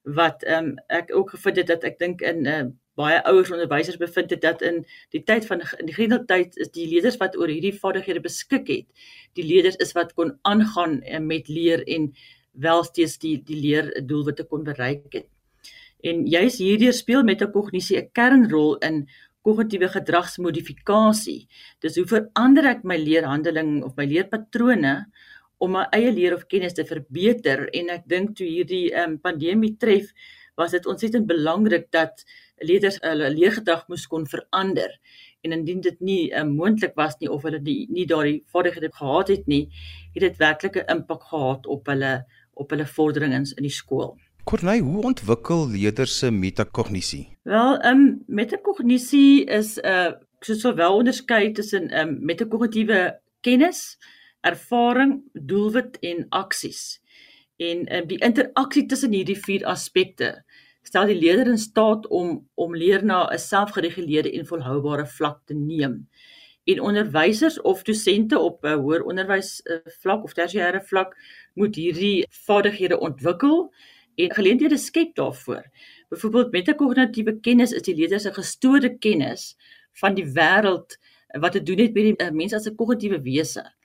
wat 0.02 0.42
ehm 0.42 0.64
um, 0.64 0.74
ek 0.86 1.14
ook 1.16 1.30
gevind 1.30 1.56
het 1.56 1.66
dat 1.66 1.84
ek 1.84 1.98
dink 1.98 2.20
in 2.20 2.40
'n 2.42 2.46
uh, 2.46 2.66
baie 2.98 3.20
ouers 3.30 3.52
onderwysers 3.54 4.00
bevind 4.00 4.34
het 4.34 4.42
dat 4.42 4.64
in 4.66 4.82
die 5.14 5.22
tyd 5.22 5.46
van 5.46 5.62
in 5.78 5.86
die 5.86 5.94
grendeltyd 5.94 6.58
is 6.58 6.72
die 6.74 6.88
leerders 6.90 7.18
wat 7.22 7.36
oor 7.38 7.50
hierdie 7.50 7.74
vaardighede 7.76 8.24
beskik 8.24 8.66
het, 8.72 8.86
die 9.38 9.46
leerders 9.46 9.78
is 9.84 9.94
wat 9.96 10.14
kon 10.18 10.34
aangaan 10.48 11.00
eh, 11.02 11.22
met 11.22 11.48
leer 11.48 11.84
en 11.86 12.10
wel 12.58 12.84
steeds 12.84 13.18
die 13.22 13.36
die 13.46 13.60
leer 13.62 13.92
doelwitte 14.06 14.48
kon 14.50 14.66
bereik 14.66 15.06
het. 15.14 15.28
En 16.02 16.26
juis 16.30 16.58
hierdeur 16.62 16.94
speel 16.94 17.24
metakognisie 17.26 17.98
'n 17.98 18.10
kernrol 18.12 18.76
in 18.88 19.06
kognitiewe 19.46 19.88
gedragsmodifikasie. 19.88 21.46
Dis 21.80 21.96
hoe 21.96 22.06
verander 22.06 22.66
ek 22.74 22.84
my 22.84 22.98
leerhandeling 22.98 23.82
of 23.86 23.96
my 23.96 24.06
leerpatrone 24.06 25.06
om 25.58 25.72
my 25.74 25.86
eie 25.96 26.10
leer 26.12 26.34
of 26.34 26.46
kennis 26.46 26.76
te 26.76 26.84
verbeter 26.86 27.66
en 27.74 27.90
ek 27.90 28.04
dink 28.10 28.36
toe 28.38 28.46
hierdie 28.46 28.92
um, 28.94 29.18
pandemie 29.18 29.76
tref 29.76 30.12
was 30.58 30.74
dit 30.74 30.86
ontsettend 30.86 31.26
belangrik 31.26 31.88
dat 31.94 32.24
leerders 32.60 32.98
hulle 33.02 33.30
leergedrag 33.30 33.86
moes 33.88 34.06
kon 34.06 34.26
verander 34.26 34.94
en 35.46 35.52
indien 35.52 35.80
dit 35.80 36.00
nie 36.00 36.22
uh, 36.30 36.44
moontlik 36.44 36.94
was 36.98 37.16
nie 37.20 37.30
of 37.30 37.42
hulle 37.46 37.60
die, 37.62 37.86
nie 37.90 38.06
daardie 38.06 38.42
vaardighede 38.52 38.90
gehad 38.94 39.28
het 39.28 39.46
nie, 39.46 39.68
het 40.14 40.22
dit 40.22 40.36
werklik 40.38 40.76
'n 40.76 40.90
impak 40.96 41.22
gehad 41.30 41.66
op 41.66 41.86
hulle 41.86 42.24
op 42.58 42.70
hulle 42.70 42.86
vorderings 42.86 43.52
in 43.54 43.62
die 43.62 43.74
skool. 43.74 44.16
Corneille, 44.44 44.82
hoe 44.82 45.02
ontwikkel 45.02 45.68
leerders 45.68 46.18
se 46.18 46.30
metakognisie? 46.30 47.26
Wel, 47.42 47.78
ehm 47.78 48.00
um, 48.00 48.22
metakognisie 48.26 49.44
is 49.44 49.78
'n 49.78 49.86
uh, 49.86 50.12
soos 50.40 50.62
wel 50.62 50.94
onderskei 50.94 51.52
tussen 51.52 51.88
ehm 51.88 52.08
um, 52.08 52.18
metakognitiewe 52.24 53.20
kennis, 53.40 53.98
ervaring, 54.40 55.22
doelwit 55.32 55.98
en 56.00 56.26
aksies. 56.28 57.00
En 57.56 57.86
ehm 57.86 58.02
um, 58.02 58.08
die 58.08 58.18
interaksie 58.18 58.86
tussen 58.86 59.12
hierdie 59.12 59.38
vier 59.38 59.66
aspekte 59.66 60.44
stel 60.88 61.08
die 61.10 61.18
leerder 61.18 61.50
in 61.52 61.60
staat 61.60 62.06
om 62.08 62.48
om 62.54 62.76
leer 62.76 63.04
na 63.04 63.20
'n 63.28 63.38
selfgereguleerde 63.38 64.32
en 64.32 64.46
volhoubare 64.46 65.06
vlak 65.06 65.38
te 65.44 65.54
neem. 65.54 66.08
En 66.64 66.80
onderwysers 66.80 67.60
of 67.60 67.82
dosente 67.82 68.38
op 68.38 68.64
'n 68.64 68.80
hoër 68.82 69.04
onderwys 69.04 69.60
vlak 70.00 70.24
of 70.24 70.32
tersiêre 70.32 70.82
vlak 70.90 71.16
moet 71.54 71.76
hierdie 71.76 72.26
vaardighede 72.46 72.98
ontwikkel 72.98 73.72
en 74.14 74.34
geleenthede 74.34 74.76
skep 74.76 75.14
daarvoor. 75.14 75.64
Byvoorbeeld 76.08 76.52
metakognitiewe 76.52 77.40
kennis 77.40 77.72
is 77.72 77.82
die 77.82 77.94
leerder 77.94 78.20
se 78.20 78.32
gestoorde 78.32 78.98
kennis 78.98 79.56
van 80.00 80.14
die 80.14 80.26
wêreld 80.26 80.98
wat 81.40 81.52
te 81.52 81.62
doen 81.62 81.78
het 81.78 81.94
met 81.94 82.04
die 82.04 82.16
uh, 82.26 82.30
mens 82.30 82.52
as 82.52 82.66
'n 82.66 82.74
kognitiewe 82.74 83.20
wese 83.22 83.76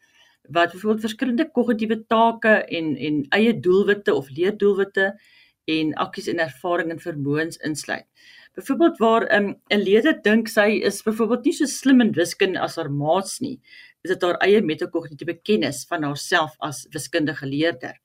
wat 0.50 0.72
byvoorbeeld 0.72 1.02
verskillende 1.02 1.52
kognitiewe 1.52 2.04
take 2.08 2.50
en 2.50 2.96
en 2.98 3.26
eie 3.30 3.60
doelwitte 3.60 4.14
of 4.14 4.30
leerdoelwitte 4.30 5.20
en 5.66 5.94
akkies 6.02 6.28
en 6.32 6.42
ervaring 6.44 6.92
en 6.92 7.00
vermoëns 7.00 7.60
insluit. 7.64 8.06
Byvoorbeeld 8.54 8.98
waar 8.98 9.24
'n 9.30 9.36
um, 9.44 9.56
'n 9.70 9.84
leerder 9.84 10.22
dink 10.22 10.48
sy 10.48 10.82
is 10.84 11.02
byvoorbeeld 11.02 11.46
nie 11.46 11.54
so 11.54 11.66
slim 11.66 12.02
in 12.02 12.12
wiskunde 12.12 12.60
as 12.60 12.76
haar 12.76 12.92
maats 12.92 13.40
nie, 13.40 13.60
is 14.04 14.12
dit 14.12 14.22
haar 14.22 14.38
eie 14.42 14.62
metakognitiewe 14.62 15.40
kennis 15.42 15.86
van 15.90 16.04
haarself 16.04 16.56
as 16.60 16.88
wiskundige 16.92 17.46
leerder. 17.46 18.00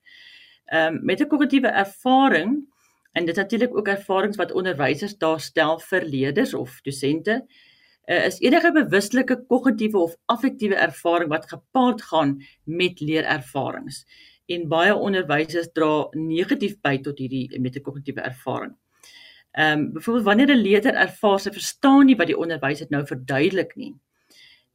Ehm 0.73 0.95
um, 0.95 1.01
metakognitiewe 1.05 1.69
ervaring 1.69 2.67
en 3.13 3.27
dit 3.27 3.37
natuurlik 3.37 3.77
ook 3.77 3.89
ervarings 3.89 4.37
wat 4.37 4.53
onderwysers 4.53 5.19
daar 5.19 5.41
stel 5.41 5.79
vir 5.79 6.05
leerders 6.05 6.55
of 6.55 6.81
dosente 6.83 7.43
uh, 8.09 8.27
is 8.27 8.41
enige 8.41 8.73
bewuslike 8.73 9.45
kognitiewe 9.47 9.99
of 9.99 10.17
affektiewe 10.27 10.75
ervaring 10.75 11.31
wat 11.31 11.49
gepaard 11.49 12.03
gaan 12.03 12.39
met 12.65 13.01
leerervarings 13.01 14.05
en 14.49 14.69
baie 14.69 14.95
onderwysers 14.97 15.73
dra 15.77 16.09
negatief 16.17 16.79
by 16.85 16.97
tot 17.05 17.19
hierdie 17.21 17.61
metakognitiewe 17.61 18.25
ervaring. 18.25 18.75
Ehm 19.59 19.81
um, 19.81 19.93
byvoorbeeld 19.93 20.25
wanneer 20.25 20.51
'n 20.55 20.63
leerder 20.63 20.95
ervaar 20.95 21.41
sy 21.41 21.51
verstaan 21.51 22.07
nie 22.07 22.17
wat 22.17 22.27
die 22.27 22.39
onderwyser 22.39 22.87
nou 22.91 23.05
verduidelik 23.07 23.77
nie. 23.77 23.95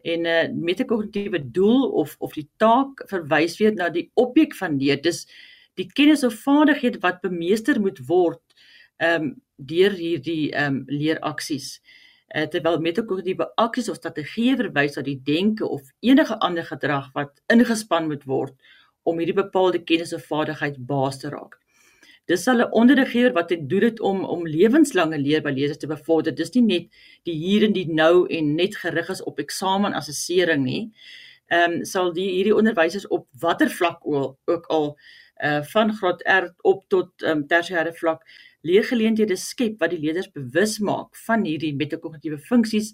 En 0.01 0.21
'n 0.21 0.25
uh, 0.25 0.49
metakognitiewe 0.53 1.51
doel 1.51 1.89
of 1.89 2.15
of 2.19 2.33
die 2.33 2.49
taak 2.57 3.03
verwys 3.07 3.57
weer 3.57 3.73
na 3.73 3.89
die 3.89 4.11
objek 4.13 4.55
van 4.55 4.77
leer. 4.77 5.01
Dis 5.01 5.27
die 5.73 5.87
kennis 5.93 6.23
of 6.23 6.33
vaardigheid 6.33 7.01
wat 7.01 7.21
bemeester 7.21 7.81
moet 7.81 7.99
word 8.07 8.41
ehm 8.97 9.21
um, 9.21 9.41
deur 9.57 9.91
hierdie 9.91 10.51
ehm 10.51 10.75
um, 10.75 10.83
leeraksies. 10.87 11.81
Uh, 12.35 12.45
terwyl 12.45 12.79
metakognitiewe 12.79 13.51
aksies 13.55 13.89
of 13.89 13.95
strategieë 13.95 14.55
verwys 14.57 14.95
na 14.95 15.01
die 15.01 15.21
denke 15.23 15.67
of 15.67 15.81
enige 15.99 16.39
ander 16.39 16.65
gedrag 16.65 17.11
wat 17.13 17.41
ingespan 17.47 18.07
moet 18.07 18.23
word 18.25 18.53
om 19.03 19.19
hierdie 19.19 19.37
bepaalde 19.37 19.83
kennis 19.83 20.13
of 20.13 20.25
vaardigheid 20.29 20.79
baas 20.87 21.19
te 21.21 21.29
raak. 21.33 21.59
Dis 22.31 22.45
hulle 22.47 22.69
onderriggeer 22.71 23.33
wat 23.35 23.49
dit 23.51 23.65
doen 23.69 23.83
dit 23.83 23.99
om 23.99 24.21
om 24.23 24.45
lewenslange 24.47 25.17
leer 25.19 25.41
by 25.43 25.51
leerders 25.51 25.81
te 25.81 25.89
bevorder. 25.91 26.35
Dis 26.35 26.53
nie 26.55 26.63
net 26.63 27.01
die 27.27 27.35
hier 27.35 27.65
en 27.67 27.75
die 27.75 27.89
nou 27.91 28.23
en 28.31 28.53
net 28.55 28.77
gerig 28.79 29.09
is 29.11 29.23
op 29.27 29.41
eksamen 29.43 29.95
assessering 29.99 30.63
nie. 30.63 30.85
Ehm 31.51 31.79
um, 31.79 31.83
sal 31.85 32.13
die 32.15 32.29
hierdie 32.37 32.55
onderwysers 32.55 33.07
op 33.07 33.27
watter 33.43 33.69
vlak 33.69 34.07
ook, 34.07 34.37
ook 34.47 34.71
al 34.71 34.95
uh 35.43 35.59
van 35.73 35.91
graad 35.93 36.23
R 36.29 36.49
op 36.61 36.87
tot 36.87 37.11
ehm 37.21 37.43
um, 37.43 37.45
tersiêre 37.47 37.91
vlak 37.99 38.23
leergeleenthede 38.63 39.35
skep 39.35 39.79
wat 39.83 39.91
die 39.91 39.99
leerders 39.99 40.31
bewus 40.31 40.79
maak 40.79 41.19
van 41.27 41.43
hierdie 41.43 41.75
metakognitiewe 41.75 42.39
funksies 42.39 42.93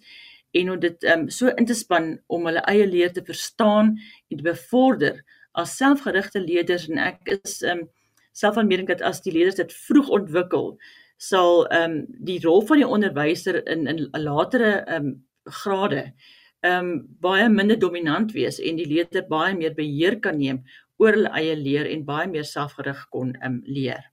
en 0.58 0.72
om 0.74 0.80
dit 0.80 1.04
ehm 1.04 1.28
um, 1.28 1.30
so 1.30 1.54
in 1.54 1.70
te 1.70 1.78
span 1.78 2.16
om 2.28 2.50
hulle 2.50 2.66
eie 2.72 2.88
leer 2.88 3.14
te 3.14 3.22
verstaan 3.26 3.94
en 4.30 4.38
te 4.38 4.44
bevorder 4.44 5.22
as 5.52 5.78
selfgerigte 5.78 6.42
leerders 6.44 6.88
en 6.90 6.98
ek 6.98 7.40
is 7.40 7.62
ehm 7.64 7.86
um, 7.86 7.88
self 8.40 8.56
van 8.56 8.68
mening 8.70 8.88
dat 8.88 9.02
as 9.02 9.22
die 9.26 9.34
leerders 9.36 9.58
dit 9.58 9.74
vroeg 9.88 10.10
ontwikkel 10.20 10.76
sal 11.18 11.66
ehm 11.68 11.92
um, 11.92 12.04
die 12.28 12.40
rol 12.44 12.62
van 12.68 12.82
die 12.82 12.92
onderwyser 12.98 13.64
in 13.68 13.88
in 13.88 14.06
latere 14.14 14.76
ehm 14.86 15.10
um, 15.10 15.16
grade 15.64 16.04
ehm 16.62 16.92
um, 16.92 16.94
baie 17.26 17.50
minder 17.50 17.80
dominant 17.80 18.32
wees 18.38 18.60
en 18.60 18.80
die 18.80 18.88
leerder 18.88 19.26
baie 19.28 19.56
meer 19.56 19.76
beheer 19.76 20.20
kan 20.20 20.38
neem 20.38 20.64
oor 21.00 21.16
hulle 21.16 21.32
eie 21.42 21.56
leer 21.56 21.90
en 21.90 22.06
baie 22.06 22.28
meer 22.28 22.48
selfgerig 22.48 23.06
kon 23.10 23.34
ehm 23.40 23.60
um, 23.60 23.62
leer. 23.66 24.06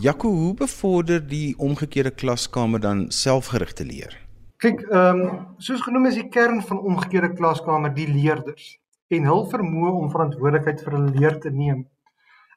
Jaco, 0.00 0.28
hoe 0.30 0.54
bevorder 0.54 1.22
die 1.26 1.54
omgekeerde 1.58 2.12
klaskamer 2.14 2.80
dan 2.80 3.08
selfgerigte 3.10 3.84
leer? 3.84 4.18
Kyk, 4.60 4.84
ehm 4.90 5.24
um, 5.24 5.40
soos 5.58 5.82
genoem 5.86 6.10
is 6.12 6.20
die 6.20 6.28
kern 6.28 6.62
van 6.62 6.84
omgekeerde 6.92 7.34
klaskamer 7.36 7.94
die 7.94 8.08
leerders 8.08 8.79
en 9.16 9.26
hul 9.30 9.42
vermoë 9.52 9.94
om 10.02 10.10
verantwoordelikheid 10.12 10.84
vir 10.84 10.96
hulle 10.96 11.14
leer 11.16 11.38
te 11.42 11.50
neem. 11.50 11.82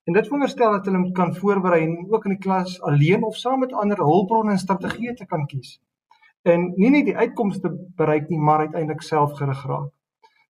En 0.05 0.17
dit 0.17 0.27
veronderstel 0.27 0.75
dat 0.75 0.85
hulle 0.89 1.11
kan 1.17 1.33
voorberei 1.35 1.81
en 1.85 1.95
ook 2.11 2.27
in 2.27 2.35
die 2.35 2.43
klas 2.45 2.75
alleen 2.81 3.23
of 3.23 3.39
saam 3.39 3.63
met 3.63 3.73
ander 3.73 4.03
hulpbronne 4.03 4.51
en 4.51 4.61
strategieë 4.61 5.15
te 5.19 5.25
kan 5.25 5.47
kies. 5.47 5.77
En 6.43 6.73
nie 6.75 6.91
net 6.91 7.07
die 7.07 7.17
uitkomste 7.17 7.71
bereik 7.97 8.29
nie, 8.29 8.39
maar 8.39 8.65
uiteindelik 8.67 9.01
selfgerig 9.01 9.61
raak. 9.69 9.91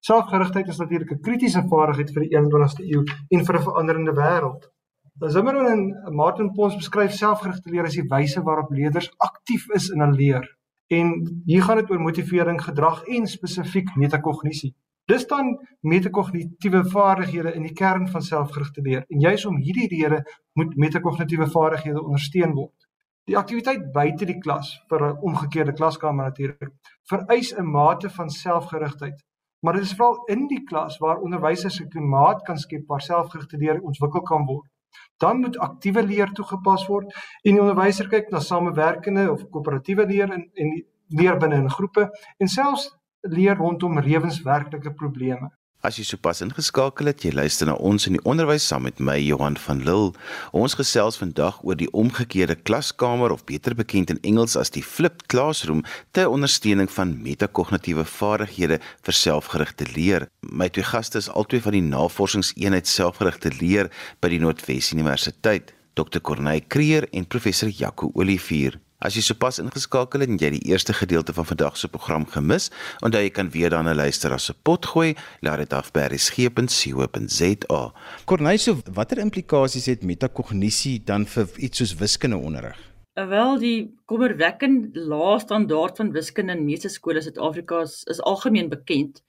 Selfgerigtheid 0.04 0.68
is 0.68 0.80
natuurlik 0.82 1.12
'n 1.12 1.22
kritiese 1.22 1.64
vaardigheid 1.70 2.12
vir 2.14 2.24
die 2.24 2.32
21ste 2.36 2.84
eeu 2.84 3.04
en 3.30 3.46
vir 3.46 3.56
'n 3.56 3.66
veranderende 3.68 4.14
wêreld. 4.14 4.72
Zimmerman 5.20 5.68
en 5.72 6.16
Martin 6.16 6.52
Pons 6.52 6.76
beskryf 6.76 7.12
selfgerigte 7.12 7.70
leer 7.70 7.86
as 7.86 7.94
die 7.94 8.08
wyse 8.10 8.42
waarop 8.42 8.72
leerders 8.72 9.14
aktief 9.18 9.70
is 9.70 9.90
in 9.90 10.02
hul 10.02 10.12
leer. 10.12 10.58
En 10.88 11.44
hier 11.46 11.62
gaan 11.64 11.78
dit 11.78 11.92
oor 11.92 12.02
motivering, 12.02 12.62
gedrag 12.62 13.04
en 13.06 13.28
spesifiek 13.28 13.96
metakognisie. 13.96 14.74
Dis 15.12 15.26
dan 15.28 15.58
metakognitiewe 15.82 16.86
vaardighede 16.92 17.52
in 17.58 17.66
die 17.68 17.74
kern 17.76 18.06
van 18.08 18.24
selfgerigte 18.24 18.82
leer 18.82 19.04
en 19.10 19.20
juis 19.20 19.46
om 19.46 19.58
hierdie 19.60 19.90
rede 19.92 20.22
moet 20.54 20.78
metakognitiewe 20.80 21.50
vaardighede 21.52 22.04
ondersteun 22.04 22.54
word. 22.56 22.88
Die 23.28 23.36
aktiwiteit 23.40 23.92
buite 23.96 24.28
die 24.30 24.38
klas 24.40 24.70
vir 24.92 25.04
'n 25.10 25.20
omgekeerde 25.28 25.74
klaskamer 25.74 26.30
natuurlik 26.30 26.72
vereis 27.12 27.52
'n 27.52 27.68
mate 27.72 28.10
van 28.10 28.30
selfgerigtheid. 28.30 29.20
Maar 29.60 29.74
dit 29.74 29.84
is 29.84 29.94
veral 29.94 30.24
in 30.26 30.48
die 30.48 30.64
klas 30.64 30.98
waar 30.98 31.20
onderwysers 31.20 31.82
'n 31.82 31.90
klimaat 31.90 32.42
kan 32.44 32.58
skep 32.58 32.88
waar 32.88 33.02
selfgerigte 33.02 33.58
leer 33.58 33.82
ontwikkel 33.82 34.22
kan 34.22 34.46
word. 34.46 34.70
Dan 35.18 35.40
moet 35.40 35.58
aktiewe 35.58 36.04
leer 36.04 36.32
toegepas 36.32 36.88
word 36.88 37.14
en 37.44 37.52
die 37.54 37.62
onderwyser 37.62 38.08
kyk 38.08 38.32
na 38.32 38.40
samewerkende 38.40 39.32
of 39.32 39.50
koöperatiewe 39.50 40.06
leer 40.06 40.32
en 40.32 40.50
en 40.54 40.86
leer 41.08 41.38
binne 41.38 41.56
in 41.56 41.70
groepe 41.70 42.10
en 42.38 42.48
selfs 42.48 42.92
leer 43.24 43.56
rondom 43.56 44.00
lewenswerklike 44.00 44.94
probleme. 44.94 45.52
As 45.84 45.98
jy 46.00 46.06
sopas 46.08 46.40
ingeskakel 46.40 47.10
het, 47.10 47.26
jy 47.26 47.34
luister 47.36 47.68
na 47.68 47.74
ons 47.76 48.06
in 48.08 48.16
die 48.16 48.22
onderwys 48.24 48.64
saam 48.70 48.86
met 48.88 49.02
my 49.04 49.18
Johan 49.20 49.58
van 49.60 49.82
Lille. 49.84 50.14
Ons 50.56 50.78
gesels 50.80 51.18
vandag 51.20 51.58
oor 51.68 51.76
die 51.76 51.90
omgekeerde 51.92 52.56
klaskamer 52.56 53.34
of 53.36 53.44
beter 53.50 53.76
bekend 53.76 54.14
in 54.14 54.22
Engels 54.24 54.56
as 54.56 54.72
die 54.72 54.84
flipped 54.84 55.26
classroom 55.28 55.84
ter 56.16 56.32
ondersteuning 56.32 56.88
van 56.88 57.18
metakognitiewe 57.26 58.08
vaardighede 58.08 58.80
vir 58.80 59.20
selfgerigte 59.20 59.90
leer. 59.92 60.30
My 60.40 60.70
twee 60.72 60.88
gaste 60.88 61.20
is 61.20 61.28
albei 61.28 61.60
van 61.68 61.76
die 61.76 61.84
Navorsingseenheid 61.84 62.88
Selfgerigte 62.88 63.52
Leer 63.60 63.92
by 64.24 64.32
die 64.32 64.40
Noordwes 64.40 64.94
Universiteit, 64.96 65.76
Dr. 66.00 66.24
Corneille 66.24 66.64
Creer 66.64 67.12
en 67.12 67.28
professor 67.28 67.68
Jaco 67.68 68.08
Olivier. 68.16 68.80
As 69.04 69.18
jy 69.18 69.22
sopas 69.26 69.58
ingeskakel 69.60 70.24
het 70.24 70.32
en 70.32 70.38
jy 70.40 70.50
die 70.54 70.70
eerste 70.72 70.94
gedeelte 70.96 71.34
van 71.36 71.44
vandag 71.44 71.76
se 71.76 71.90
program 71.92 72.24
gemis, 72.32 72.70
onthou 73.04 73.20
jy 73.20 73.34
kan 73.36 73.50
weer 73.52 73.74
daarna 73.74 73.92
luister 73.92 74.32
as 74.32 74.48
'n 74.50 74.56
pot 74.64 74.86
gooi, 74.86 75.16
laat 75.42 75.60
dit 75.60 75.74
af 75.74 75.92
by 75.92 76.08
resgep.co.za. 76.08 77.82
Corneiso, 78.26 78.78
watter 78.94 79.20
implikasies 79.20 79.86
het 79.92 80.04
metakognisie 80.04 81.04
dan 81.04 81.26
vir 81.26 81.50
iets 81.58 81.78
soos 81.78 81.96
wiskundeonderrig? 82.00 82.80
Wel 83.14 83.60
die 83.60 83.94
kommerwekkend 84.06 84.96
lae 84.96 85.40
standaard 85.40 85.98
van 85.98 86.12
wiskunde 86.12 86.54
in 86.56 86.66
meeste 86.66 86.90
skole 86.90 87.16
in 87.16 87.24
Suid-Afrika 87.24 87.82
is, 87.82 88.04
is 88.04 88.22
algemeen 88.22 88.70
bekend 88.70 89.22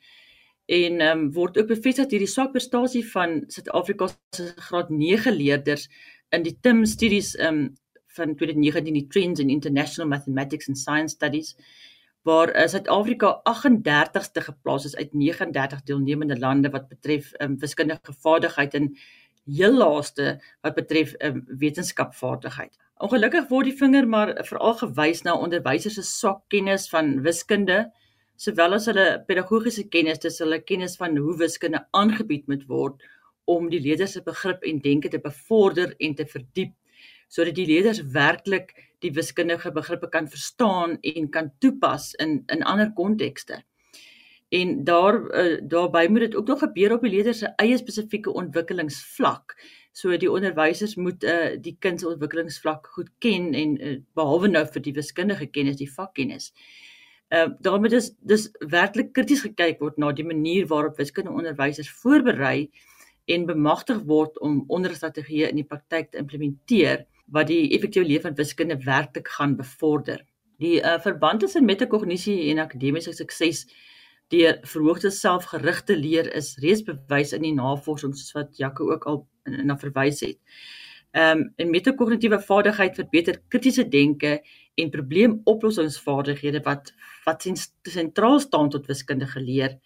en 0.67 1.01
ehm 1.01 1.19
um, 1.19 1.33
word 1.33 1.59
ook 1.59 1.67
bevestig 1.67 2.07
deur 2.07 2.23
die 2.23 2.31
swak 2.31 2.53
prestasie 2.53 3.05
van 3.11 3.43
Suid-Afrika 3.49 4.09
se 4.31 4.53
graad 4.57 4.89
9 4.89 5.35
leerders 5.35 5.89
in 6.31 6.43
die 6.43 6.57
TIM 6.61 6.85
studies 6.87 7.35
ehm 7.35 7.55
um, 7.55 7.75
van 8.17 8.37
2019 8.37 8.95
die 8.95 9.07
Trends 9.09 9.41
in 9.41 9.51
International 9.51 10.09
Mathematics 10.09 10.69
and 10.69 10.79
Science 10.79 11.15
Studies 11.15 11.55
waar 12.25 12.53
uh, 12.57 12.67
Suid-Afrika 12.67 13.41
38ste 13.45 14.45
geplaas 14.47 14.85
is 14.89 14.97
uit 14.97 15.13
39 15.13 15.83
deelnemende 15.83 16.39
lande 16.39 16.71
wat 16.73 16.89
betref 16.89 17.33
um, 17.41 17.59
wiskundige 17.61 18.15
vaardigheid 18.25 18.75
en 18.75 18.95
heel 19.45 19.77
laaste 19.77 20.39
wat 20.65 20.75
betref 20.75 21.13
um, 21.19 21.43
wetenskapvaardigheid. 21.61 22.79
Ongelukkig 23.05 23.51
word 23.51 23.69
die 23.69 23.77
vinger 23.77 24.09
maar 24.09 24.33
veral 24.49 24.79
gewys 24.81 25.25
na 25.27 25.35
onderwysers 25.37 25.99
se 25.99 26.07
swak 26.09 26.41
kennis 26.49 26.89
van 26.89 27.19
wiskunde 27.27 27.85
sowel 28.41 28.75
as 28.79 28.89
hulle 28.91 29.07
pedagogiese 29.29 29.85
kennis, 29.91 30.19
dis 30.23 30.41
hulle 30.43 30.61
kennis 30.67 30.97
van 30.99 31.17
hoe 31.21 31.37
wiskunde 31.39 31.85
aangebied 31.95 32.49
moet 32.51 32.65
word 32.71 33.05
om 33.51 33.69
die 33.71 33.83
leerders 33.85 34.17
se 34.17 34.25
begrip 34.25 34.65
en 34.65 34.81
denke 34.83 35.11
te 35.13 35.21
bevorder 35.23 35.93
en 35.99 36.17
te 36.17 36.27
verdiep 36.27 36.73
sodat 37.29 37.55
die 37.55 37.67
leerders 37.67 38.03
werklik 38.15 38.75
die 39.05 39.13
wiskundige 39.13 39.73
begrippe 39.73 40.09
kan 40.09 40.29
verstaan 40.29 40.99
en 41.01 41.31
kan 41.31 41.53
toepas 41.59 42.13
in 42.15 42.43
in 42.47 42.63
ander 42.63 42.93
kontekste. 42.93 43.63
En 44.49 44.85
daar 44.85 45.15
uh, 45.45 45.61
daarbey 45.63 46.09
moet 46.09 46.21
dit 46.21 46.37
ook 46.37 46.47
nog 46.47 46.59
gebeur 46.59 46.93
op 46.93 47.03
die 47.03 47.11
leerders 47.11 47.39
se 47.39 47.53
eie 47.57 47.77
spesifieke 47.77 48.33
ontwikkelingsvlak. 48.33 49.57
So 49.93 50.17
die 50.17 50.31
onderwysers 50.31 50.95
moet 50.95 51.25
uh, 51.25 51.57
die 51.61 51.77
kind 51.79 52.01
se 52.01 52.09
ontwikkelingsvlak 52.09 52.87
goed 52.87 53.11
ken 53.19 53.53
en 53.55 53.77
uh, 53.81 53.97
behalwe 54.15 54.49
nou 54.49 54.65
vir 54.67 54.83
die 54.83 54.95
wiskundige 54.95 55.47
kennis, 55.47 55.81
die 55.81 55.91
vakkennis. 55.91 56.53
Uh 57.35 57.49
daarmee 57.59 57.91
dis 57.91 58.13
dis 58.21 58.51
werklik 58.71 59.13
krities 59.17 59.43
gekyk 59.43 59.81
word 59.81 59.97
na 59.99 60.13
die 60.13 60.27
manier 60.27 60.67
waarop 60.71 61.01
wiskundeonderwysers 61.01 61.91
voorberei 62.03 62.71
en 63.25 63.47
bemagtig 63.49 64.03
word 64.07 64.39
om 64.39 64.65
onderrigstrategieë 64.69 65.49
in 65.49 65.63
die 65.63 65.67
praktyk 65.67 66.11
te 66.13 66.21
implementeer 66.21 67.07
wat 67.25 67.47
die 67.47 67.71
effektiewe 67.77 68.07
lewe 68.07 68.21
van 68.21 68.37
wiskunde 68.37 68.77
werklik 68.85 69.29
gaan 69.29 69.57
bevorder. 69.57 70.25
Die 70.63 70.81
uh, 70.81 70.99
verband 71.01 71.41
tussen 71.41 71.65
metakognisie 71.65 72.51
en 72.51 72.59
akademiese 72.59 73.13
sukses 73.13 73.65
deur 74.33 74.59
verhoogde 74.63 75.11
selfgerigte 75.11 75.97
leer 75.97 76.31
is 76.35 76.55
reeds 76.63 76.83
bewys 76.87 77.35
in 77.37 77.45
die 77.45 77.55
navorsing 77.55 78.15
soos 78.17 78.33
wat 78.37 78.57
Jaco 78.57 78.91
ook 78.93 79.07
al 79.11 79.27
na 79.45 79.77
verwys 79.79 80.23
het. 80.25 80.39
Ehm 81.15 81.39
um, 81.39 81.53
'n 81.57 81.71
metakognitiewe 81.71 82.41
vaardigheid 82.41 82.95
verbeter 82.95 83.43
kritiese 83.49 83.89
denke 83.89 84.41
en 84.75 84.91
probleemoplossingsvaardighede 84.91 86.61
wat 86.65 86.93
wat 87.25 87.47
sentraal 87.83 88.41
staan 88.41 88.69
tot 88.71 88.87
wiskundige 88.87 89.41
leer. 89.41 89.79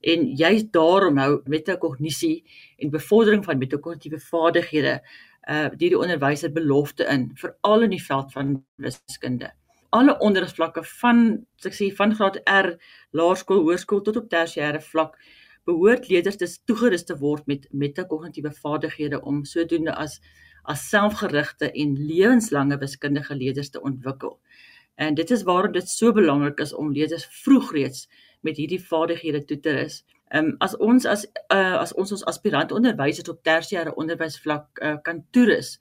En 0.00 0.34
juist 0.36 0.72
daarom 0.72 1.18
hou 1.18 1.40
metakognisie 1.44 2.44
en 2.76 2.90
bevordering 2.90 3.44
van 3.44 3.58
metakognitiewe 3.58 4.20
vaardighede 4.20 5.02
uh 5.50 5.68
deur 5.70 5.90
die 5.90 5.98
onderwyser 5.98 6.52
belofte 6.52 7.06
in 7.10 7.30
veral 7.34 7.82
in 7.88 7.94
die 7.96 8.04
veld 8.04 8.32
van 8.32 8.54
wiskunde. 8.76 9.50
Alle 9.90 10.14
onderrigvlakke 10.18 10.84
van 11.00 11.22
ek 11.66 11.74
sê 11.76 11.90
van 11.94 12.14
graad 12.14 12.38
R, 12.48 12.76
laerskool, 13.10 13.64
hoërskool 13.66 14.02
tot 14.06 14.16
op 14.16 14.28
tersiêre 14.30 14.80
vlak 14.80 15.18
behoort 15.66 16.08
leerders 16.08 16.38
te 16.38 16.48
toegerus 16.66 17.04
te 17.04 17.16
word 17.18 17.46
met 17.46 17.66
metakognitiewe 17.70 18.52
vaardighede 18.62 19.20
om 19.22 19.44
sodoende 19.44 19.94
as 19.94 20.20
as 20.62 20.84
selfgerigte 20.88 21.72
en 21.74 21.96
lewenslange 21.98 22.76
wiskundige 22.78 23.34
leerders 23.34 23.70
te 23.74 23.80
ontwikkel. 23.82 24.36
En 24.94 25.14
dit 25.18 25.30
is 25.30 25.42
waarom 25.42 25.72
dit 25.72 25.88
so 25.88 26.12
belangrik 26.12 26.60
is 26.62 26.74
om 26.74 26.92
leerders 26.92 27.26
vroeg 27.42 27.72
reeds 27.74 28.06
met 28.40 28.56
hierdie 28.56 28.82
vaardighede 28.82 29.44
toe 29.44 29.58
te 29.60 29.74
rus 29.74 30.04
Ehm 30.32 30.46
um, 30.46 30.56
as 30.64 30.74
ons 30.76 31.04
as 31.04 31.26
uh, 31.52 31.76
as 31.76 31.90
ons 32.00 32.12
ons 32.16 32.22
aspirant 32.30 32.70
onderwysers 32.72 33.28
op 33.28 33.42
tersiêre 33.44 33.92
onderwysvlak 34.00 34.80
uh, 34.80 34.94
kan 35.04 35.18
toerus 35.36 35.74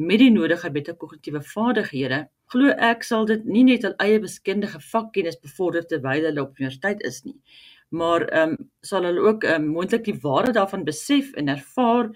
met 0.00 0.22
die 0.22 0.30
nodige 0.32 0.70
metakognitiewe 0.72 1.42
vaardighede, 1.44 2.22
glo 2.48 2.72
ek 2.90 3.04
sal 3.04 3.28
dit 3.28 3.44
nie 3.44 3.66
net 3.68 3.84
hul 3.84 3.96
eie 4.04 4.22
wiskundige 4.22 4.80
vakkennis 4.92 5.36
bevorder 5.42 5.84
terwyl 5.90 6.24
hulle 6.30 6.44
op 6.46 6.56
universiteit 6.56 7.04
is 7.10 7.20
nie, 7.26 7.36
maar 8.00 8.24
ehm 8.30 8.54
um, 8.56 8.70
sal 8.92 9.04
hulle 9.10 9.26
ook 9.26 9.44
um, 9.44 9.68
moontlik 9.74 10.08
die 10.08 10.16
waarde 10.24 10.56
daarvan 10.56 10.88
besef 10.88 11.34
en 11.36 11.52
ervaar 11.58 12.08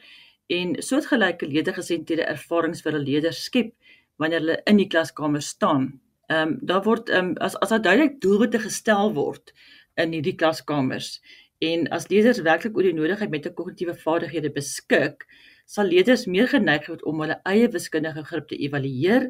en 0.48 0.74
soortgelyke 0.88 1.50
leergesentede 1.52 2.24
ervarings 2.36 2.80
vir 2.80 2.92
hulle 2.92 3.10
leerders 3.10 3.44
skep 3.50 3.76
wanneer 4.16 4.40
hulle 4.40 4.58
in 4.64 4.80
die 4.80 4.88
klaskamer 4.96 5.44
staan. 5.44 5.90
Ehm 6.32 6.56
um, 6.56 6.58
daar 6.72 6.84
word 6.88 7.12
ehm 7.12 7.34
um, 7.34 7.38
as 7.50 7.60
as 7.60 7.76
daar 7.76 7.84
duidelik 7.84 8.20
doelwitte 8.24 8.64
gestel 8.64 9.12
word 9.20 9.52
in 10.00 10.16
hierdie 10.16 10.38
klaskamers 10.40 11.18
En 11.62 11.86
as 11.94 12.08
leerders 12.10 12.40
werklik 12.42 12.76
oor 12.76 12.88
die 12.88 12.96
nodige 12.96 13.28
metakognitiewe 13.30 13.94
vaardighede 13.94 14.50
beskik, 14.50 15.26
sal 15.70 15.86
leerders 15.86 16.24
meer 16.26 16.48
geneig 16.50 16.88
word 16.90 17.04
om 17.06 17.22
hulle 17.22 17.38
eie 17.46 17.68
wiskundige 17.70 18.24
grip 18.26 18.48
te 18.50 18.58
evalueer 18.66 19.28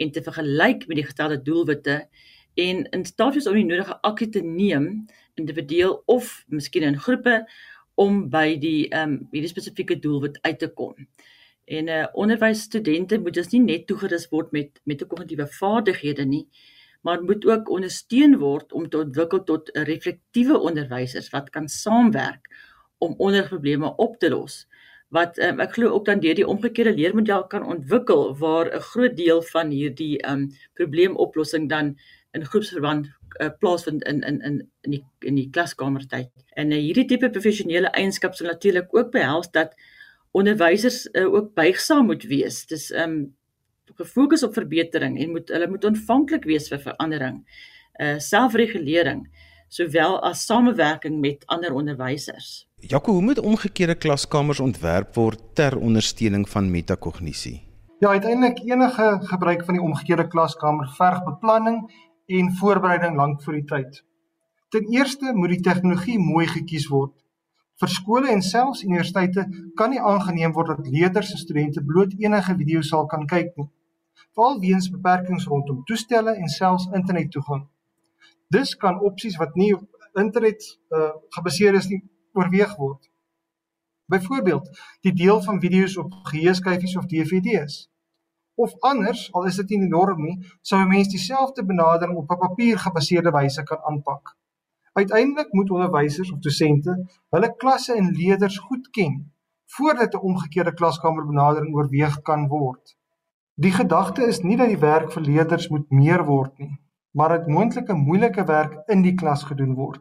en 0.00 0.12
te 0.12 0.22
vergelyk 0.26 0.84
met 0.90 1.00
die 1.00 1.06
gestelde 1.06 1.38
doelwitte 1.46 1.96
en 2.60 2.84
in 2.92 3.04
staat 3.08 3.36
wees 3.36 3.48
om 3.48 3.56
die 3.56 3.64
nodige 3.64 3.96
aksie 4.04 4.28
te 4.34 4.42
neem 4.44 4.90
individueel 5.40 6.02
of 6.06 6.42
miskien 6.52 6.84
in 6.84 6.98
groepe 7.00 7.40
om 8.00 8.26
by 8.32 8.58
die 8.60 8.88
ehm 8.90 9.16
um, 9.16 9.18
hierdie 9.32 9.52
spesifieke 9.52 9.96
doelwit 10.04 10.36
uit 10.44 10.58
te 10.60 10.68
kom. 10.68 11.08
En 11.64 11.88
uh 11.88 12.06
onderwysstudente 12.12 13.20
moet 13.20 13.34
dus 13.40 13.52
nie 13.54 13.62
net 13.64 13.86
toegerus 13.86 14.28
word 14.32 14.52
met 14.52 14.80
metakognitiewe 14.84 15.46
vaardighede 15.56 16.24
nie, 16.28 16.46
maar 17.00 17.22
moet 17.22 17.46
ook 17.46 17.70
ondersteun 17.70 18.38
word 18.38 18.72
om 18.72 18.88
te 18.88 18.98
ontwikkel 18.98 19.44
tot 19.44 19.70
reflektiewe 19.72 20.58
onderwysers 20.58 21.30
wat 21.30 21.50
kan 21.50 21.68
saamwerk 21.68 22.50
om 22.98 23.14
onderprobleme 23.18 23.96
op 23.96 24.18
te 24.18 24.30
los 24.30 24.66
wat 25.10 25.38
um, 25.42 25.60
ek 25.60 25.74
glo 25.74 25.90
ook 25.90 26.06
dan 26.06 26.20
deur 26.22 26.36
die 26.38 26.46
omgekeerde 26.46 26.94
leermodel 26.94 27.46
kan 27.50 27.66
ontwikkel 27.66 28.36
waar 28.38 28.70
'n 28.70 28.84
groot 28.92 29.16
deel 29.16 29.42
van 29.42 29.70
hierdie 29.70 30.18
um 30.30 30.50
probleemoplossing 30.74 31.68
dan 31.68 31.96
in 32.32 32.44
groepsverband 32.44 33.10
uh, 33.40 33.50
plaasvind 33.58 34.04
in 34.04 34.22
in 34.22 34.40
in 34.40 34.70
in 34.80 34.90
die 34.90 35.04
in 35.18 35.34
die 35.34 35.48
klaskamertyd. 35.50 36.30
En 36.54 36.70
uh, 36.70 36.78
hierdie 36.78 37.06
tipe 37.06 37.30
professionele 37.30 37.90
eienskap 37.90 38.34
sal 38.34 38.46
natuurlik 38.46 38.94
ook 38.94 39.10
behels 39.10 39.50
dat 39.50 39.74
onderwysers 40.30 41.08
uh, 41.12 41.26
ook 41.26 41.54
buigsaam 41.54 42.06
moet 42.06 42.22
wees. 42.22 42.66
Dis 42.66 42.90
um 42.90 43.34
gefokus 44.00 44.42
op 44.46 44.56
verbetering 44.56 45.20
en 45.20 45.36
moet 45.36 45.52
hulle 45.52 45.68
moet 45.70 45.84
ontvanklik 45.92 46.48
wees 46.48 46.68
vir 46.72 46.82
verandering. 46.88 47.44
Uh 48.00 48.16
selfregulering 48.18 49.26
sowel 49.70 50.18
as 50.26 50.44
samewerking 50.46 51.20
met 51.20 51.46
ander 51.46 51.72
onderwysers. 51.72 52.66
Jaco, 52.80 53.12
hoe 53.12 53.22
moet 53.22 53.38
omgekeerde 53.38 53.94
klaskamers 53.94 54.60
ontwerp 54.60 55.14
word 55.14 55.42
ter 55.54 55.76
ondersteuning 55.78 56.48
van 56.48 56.70
metakognisie? 56.70 57.60
Ja, 58.00 58.08
uiteindelik 58.08 58.58
enige 58.64 59.18
gebruik 59.22 59.64
van 59.64 59.76
die 59.76 59.82
omgekeerde 59.82 60.26
klaskamer 60.26 60.88
verg 60.96 61.24
beplanning 61.24 61.84
en 62.26 62.52
voorbereiding 62.56 63.16
lank 63.16 63.42
voor 63.42 63.52
die 63.52 63.64
tyd. 63.64 64.02
Ten 64.68 64.88
eerste 64.90 65.32
moet 65.34 65.54
die 65.54 65.60
tegnologie 65.60 66.18
mooi 66.18 66.46
gekies 66.46 66.88
word. 66.88 67.14
Vir 67.80 67.88
skole 67.88 68.30
en 68.32 68.42
selfs 68.42 68.82
universiteite 68.84 69.46
kan 69.78 69.92
nie 69.94 70.00
aangeneem 70.00 70.52
word 70.56 70.74
dat 70.74 70.88
leerders 70.88 71.30
en 71.32 71.42
studente 71.42 71.84
bloot 71.84 72.16
enige 72.18 72.56
video 72.56 72.82
sal 72.82 73.06
kan 73.06 73.26
kyk 73.26 73.54
nie. 73.56 73.68
Veral 74.32 74.58
weens 74.60 74.90
beperkings 74.90 75.46
rondom 75.46 75.84
toestelle 75.84 76.34
en 76.34 76.48
selfs 76.48 76.88
internettoegang. 76.92 77.68
Dus 78.48 78.76
kan 78.76 79.00
opsies 79.00 79.36
wat 79.36 79.54
nie 79.54 79.74
op 79.74 79.86
internet 80.12 80.78
uh, 80.88 81.10
gebaseer 81.28 81.74
is 81.74 81.88
nie 81.88 82.02
oorweeg 82.32 82.76
word. 82.76 83.10
Byvoorbeeld, 84.10 84.70
die 85.00 85.12
deel 85.14 85.42
van 85.42 85.60
video's 85.60 85.96
op 85.96 86.12
geheueskyfies 86.32 86.96
of 86.96 87.06
DVD's. 87.06 87.90
Of 88.54 88.74
anders, 88.78 89.32
al 89.32 89.46
is 89.46 89.56
dit 89.56 89.68
nie 89.68 89.88
norm 89.88 90.22
nie, 90.22 90.36
sou 90.60 90.80
'n 90.80 90.88
mens 90.88 91.08
dieselfde 91.08 91.64
benadering 91.64 92.16
op 92.16 92.30
'n 92.30 92.42
papier 92.46 92.78
gebaseerde 92.78 93.30
wyse 93.30 93.62
kan 93.62 93.82
aanpak. 93.90 94.36
Uiteindelik 94.92 95.52
moet 95.52 95.70
onderwysers 95.70 96.32
of 96.32 96.38
dosente 96.38 96.96
hulle 97.30 97.56
klasse 97.56 97.94
en 97.94 98.10
leerders 98.10 98.58
goed 98.58 98.90
ken 98.90 99.32
voordat 99.76 100.14
'n 100.14 100.24
omgekeerde 100.30 100.74
klaskamer 100.74 101.26
benadering 101.26 101.74
oorweeg 101.74 102.20
kan 102.22 102.48
word. 102.48 102.96
Die 103.60 103.72
gedagte 103.72 104.24
is 104.24 104.38
nie 104.40 104.54
dat 104.56 104.70
die 104.72 104.80
werk 104.80 105.10
vir 105.12 105.26
leerders 105.26 105.66
moet 105.68 105.90
meer 105.92 106.22
word 106.24 106.54
nie, 106.62 106.70
maar 107.12 107.34
dat 107.34 107.48
moontlike 107.52 107.92
moeilike 107.92 108.46
werk 108.48 108.78
in 108.94 109.02
die 109.04 109.12
klas 109.22 109.42
gedoen 109.44 109.74
word. 109.76 110.00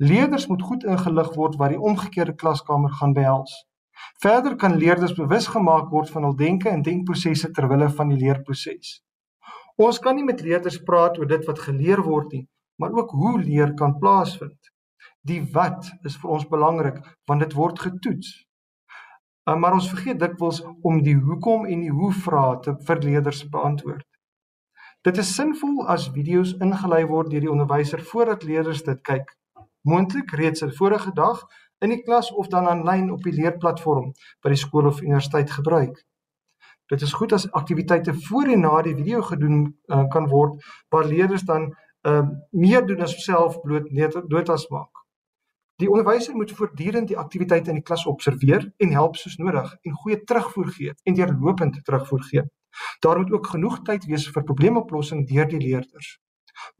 Leerders 0.00 0.46
moet 0.48 0.64
goed 0.64 0.86
ingelig 0.88 1.34
word 1.36 1.58
wat 1.60 1.74
die 1.74 1.80
omgekeerde 1.90 2.32
klaskamer 2.40 2.94
gaan 2.96 3.12
behels. 3.12 3.52
Verder 4.24 4.56
kan 4.56 4.78
leerders 4.80 5.12
bewus 5.18 5.50
gemaak 5.52 5.92
word 5.92 6.08
van 6.14 6.24
hul 6.30 6.38
denke 6.38 6.72
en 6.72 6.86
denkprosesse 6.86 7.50
ter 7.52 7.68
wille 7.68 7.90
van 8.00 8.14
die 8.14 8.18
leerproses. 8.22 8.96
Ons 9.76 10.00
kan 10.00 10.16
nie 10.16 10.24
met 10.24 10.40
leerders 10.40 10.80
praat 10.88 11.20
oor 11.20 11.28
dit 11.28 11.44
wat 11.50 11.60
geleer 11.68 12.00
word 12.08 12.32
nie, 12.32 12.44
maar 12.80 12.96
ook 12.96 13.12
hoe 13.20 13.36
leer 13.42 13.76
kan 13.76 13.98
plaasvind. 14.00 14.72
Die 15.28 15.42
wat 15.52 15.92
is 16.08 16.16
vir 16.16 16.38
ons 16.38 16.48
belangrik 16.48 17.04
want 17.28 17.44
dit 17.44 17.52
word 17.52 17.84
getoets. 17.84 18.32
Uh, 19.48 19.56
maar 19.56 19.72
ons 19.72 19.88
vergeet 19.88 20.18
dikwels 20.20 20.60
om 20.84 20.98
die 21.02 21.16
hoekom 21.16 21.64
en 21.66 21.80
die 21.80 21.92
hoe 21.94 22.12
vrae 22.12 22.58
te 22.64 22.74
vir 22.84 22.98
leerders 23.04 23.46
beantwoord. 23.48 24.04
Dit 25.06 25.20
is 25.22 25.30
sinvol 25.34 25.86
as 25.88 26.10
video's 26.12 26.52
ingelei 26.64 27.04
word 27.08 27.30
deur 27.32 27.46
die 27.46 27.52
onderwyser 27.52 28.02
voordat 28.10 28.44
leerders 28.44 28.82
dit 28.84 29.00
kyk. 29.08 29.30
Moontlik 29.88 30.34
reeds 30.36 30.62
'n 30.66 30.74
vorige 30.80 31.12
dag 31.14 31.40
in 31.80 31.94
die 31.94 32.02
klas 32.02 32.32
of 32.32 32.48
dan 32.48 32.68
aanlyn 32.68 33.10
op 33.10 33.22
die 33.22 33.32
leerplatform 33.32 34.12
by 34.42 34.52
die 34.52 34.60
skool 34.64 34.86
of 34.86 35.00
universiteit 35.00 35.50
gebruik. 35.50 35.96
Dit 36.92 37.02
is 37.02 37.12
goed 37.12 37.32
as 37.32 37.50
aktiwiteite 37.52 38.14
voor 38.28 38.52
en 38.52 38.60
na 38.60 38.82
die 38.82 38.96
video 38.96 39.22
gedoen 39.22 39.58
uh, 39.86 40.04
kan 40.08 40.28
word 40.28 40.62
waar 40.88 41.04
leerders 41.04 41.42
dan 41.42 41.74
uh, 42.02 42.28
meer 42.50 42.86
doen 42.86 43.00
as 43.00 43.16
self 43.24 43.60
bloot 43.60 43.90
notas 44.28 44.68
maak. 44.68 45.07
Die 45.78 45.86
onderwyser 45.86 46.34
moet 46.34 46.50
voortdurend 46.58 47.06
die 47.06 47.16
aktiwiteite 47.18 47.70
in 47.70 47.76
die 47.78 47.86
klas 47.86 48.02
observeer 48.10 48.64
en 48.82 48.94
help 48.96 49.14
soos 49.16 49.36
nodig 49.38 49.68
en 49.86 49.98
goeie 50.02 50.16
terugvoer 50.26 50.72
gee 50.74 50.94
en 51.06 51.14
deurlopend 51.14 51.78
terugvoer 51.86 52.24
gee. 52.30 52.42
Daar 53.06 53.20
moet 53.20 53.30
ook 53.32 53.46
genoeg 53.52 53.76
tyd 53.86 54.08
wees 54.10 54.26
vir 54.34 54.46
probleemoplossing 54.48 55.22
deur 55.30 55.46
die 55.46 55.62
leerders. 55.62 56.16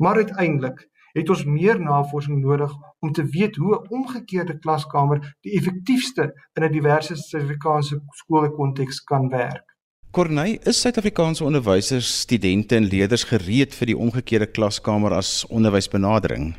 Maar 0.02 0.24
uiteindelik 0.24 0.82
het 1.14 1.30
ons 1.30 1.44
meer 1.46 1.78
navorsing 1.80 2.42
nodig 2.42 2.74
om 2.98 3.14
te 3.14 3.24
weet 3.24 3.56
hoe 3.56 3.78
'n 3.78 3.88
omgekeerde 4.00 4.58
klaskamer 4.58 5.36
die 5.46 5.54
effektiefste 5.58 6.32
in 6.58 6.64
'n 6.64 6.72
diverse 6.72 7.16
Suid-Afrikaanse 7.16 8.02
skoolkonteks 8.10 9.04
kan 9.04 9.28
werk. 9.28 9.76
Corneille, 10.10 10.58
is 10.64 10.80
Suid-Afrikaanse 10.80 11.44
onderwysers, 11.44 12.20
studente 12.20 12.76
en 12.76 12.84
leerders 12.84 13.24
gereed 13.24 13.74
vir 13.74 13.86
die 13.86 13.96
omgekeerde 13.96 14.46
klaskamer 14.46 15.12
as 15.12 15.46
onderwysbenadering? 15.46 16.54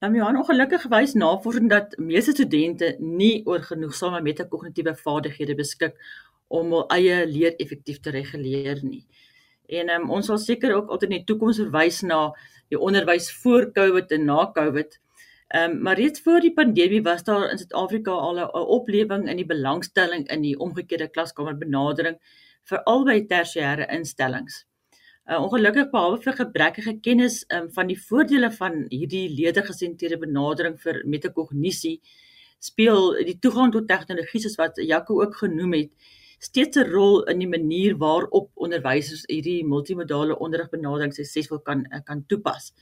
Nou 0.00 0.14
ja, 0.16 0.30
ongelukkig 0.32 0.86
wys 0.88 1.12
navorsing 1.12 1.66
dat 1.68 1.92
meeste 2.00 2.32
studente 2.32 2.94
nie 3.04 3.42
oor 3.44 3.60
genoegsame 3.60 4.22
metakognitiewe 4.24 4.94
vaardighede 4.96 5.56
beskik 5.58 5.98
om 6.48 6.72
hul 6.72 6.86
eie 6.94 7.18
leer 7.28 7.58
effektief 7.60 7.98
te 8.00 8.14
reguleer 8.14 8.80
nie. 8.80 9.02
En 9.68 9.92
um, 9.92 10.06
ons 10.16 10.30
sal 10.32 10.40
seker 10.40 10.72
ook 10.78 10.88
altyd 10.88 11.10
in 11.10 11.16
die 11.18 11.28
toekoms 11.28 11.60
verwys 11.60 12.00
na 12.08 12.22
die 12.72 12.80
onderwys 12.80 13.28
voor 13.42 13.68
Covid 13.76 14.16
en 14.16 14.24
na 14.30 14.46
Covid. 14.56 14.96
Ehm 15.50 15.76
um, 15.76 15.76
maar 15.84 16.00
reeds 16.00 16.24
voor 16.24 16.40
die 16.40 16.54
pandemie 16.56 17.02
was 17.04 17.26
daar 17.28 17.50
in 17.50 17.60
Suid-Afrika 17.60 18.16
al 18.16 18.40
'n 18.40 18.66
oplewing 18.78 19.28
in 19.28 19.36
die 19.36 19.50
belangstelling 19.52 20.24
in 20.32 20.48
die 20.48 20.56
omgekeerde 20.58 21.10
klaskamer 21.12 21.58
benadering 21.58 22.16
vir 22.72 22.82
albei 22.84 23.20
tersiêre 23.26 23.92
instellings. 23.98 24.64
Uh, 25.30 25.38
ongelukkig 25.38 25.92
behalwe 25.92 26.16
vir 26.24 26.34
gebrekkige 26.34 26.96
kennis 27.06 27.44
um, 27.54 27.68
van 27.70 27.86
die 27.86 27.98
voordele 28.08 28.48
van 28.50 28.80
hierdie 28.90 29.28
leergesentreerde 29.30 30.16
benadering 30.18 30.74
vir 30.82 30.96
metakognisie 31.06 32.00
speel 32.58 33.12
die 33.28 33.36
toegang 33.38 33.70
tot 33.70 33.86
tegnologie 33.86 34.40
soos 34.42 34.56
wat 34.58 34.80
Jaco 34.82 35.20
ook 35.22 35.36
genoem 35.38 35.76
het 35.76 35.92
steeds 36.42 36.80
'n 36.82 36.90
rol 36.90 37.22
in 37.30 37.38
die 37.38 37.48
manier 37.48 37.94
waarop 38.00 38.50
onderwysers 38.54 39.22
hierdie 39.28 39.62
multimodale 39.64 40.38
onderrigbenadering 40.38 41.14
suksesvol 41.14 41.60
kan 41.62 41.84
eh, 41.92 42.00
kan 42.04 42.24
toepas. 42.26 42.72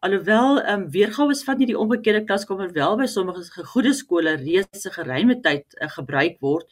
Alhoewel 0.00 0.58
ehm 0.60 0.82
um, 0.82 0.90
weergawe 0.90 1.34
van 1.44 1.58
hierdie 1.58 1.78
omgekeerde 1.78 2.24
klaskamer 2.24 2.72
wel 2.72 2.96
by 2.96 3.06
sommige 3.06 3.64
goeie 3.72 3.92
skole 3.92 4.34
reeds 4.34 4.82
se 4.82 4.90
geruime 4.90 5.40
tyd 5.40 5.64
uh, 5.78 5.88
gebruik 5.88 6.40
word 6.40 6.66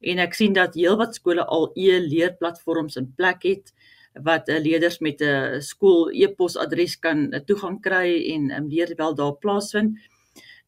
en 0.00 0.18
ek 0.18 0.34
sien 0.34 0.52
dat 0.52 0.74
heelwat 0.74 1.14
skole 1.14 1.44
al 1.44 1.70
e-leerplatforms 1.74 2.96
in 2.96 3.12
plek 3.16 3.42
het 3.42 3.72
wat 4.22 4.48
uh, 4.48 4.60
leerders 4.60 4.98
met 4.98 5.20
'n 5.20 5.24
uh, 5.24 5.60
skool 5.60 6.10
e-posadres 6.10 6.98
kan 6.98 7.34
uh, 7.34 7.40
toegang 7.40 7.80
kry 7.80 8.32
en 8.34 8.50
um, 8.50 8.68
leer 8.68 8.92
wel 8.96 9.14
daar 9.14 9.36
plaasvind 9.36 9.98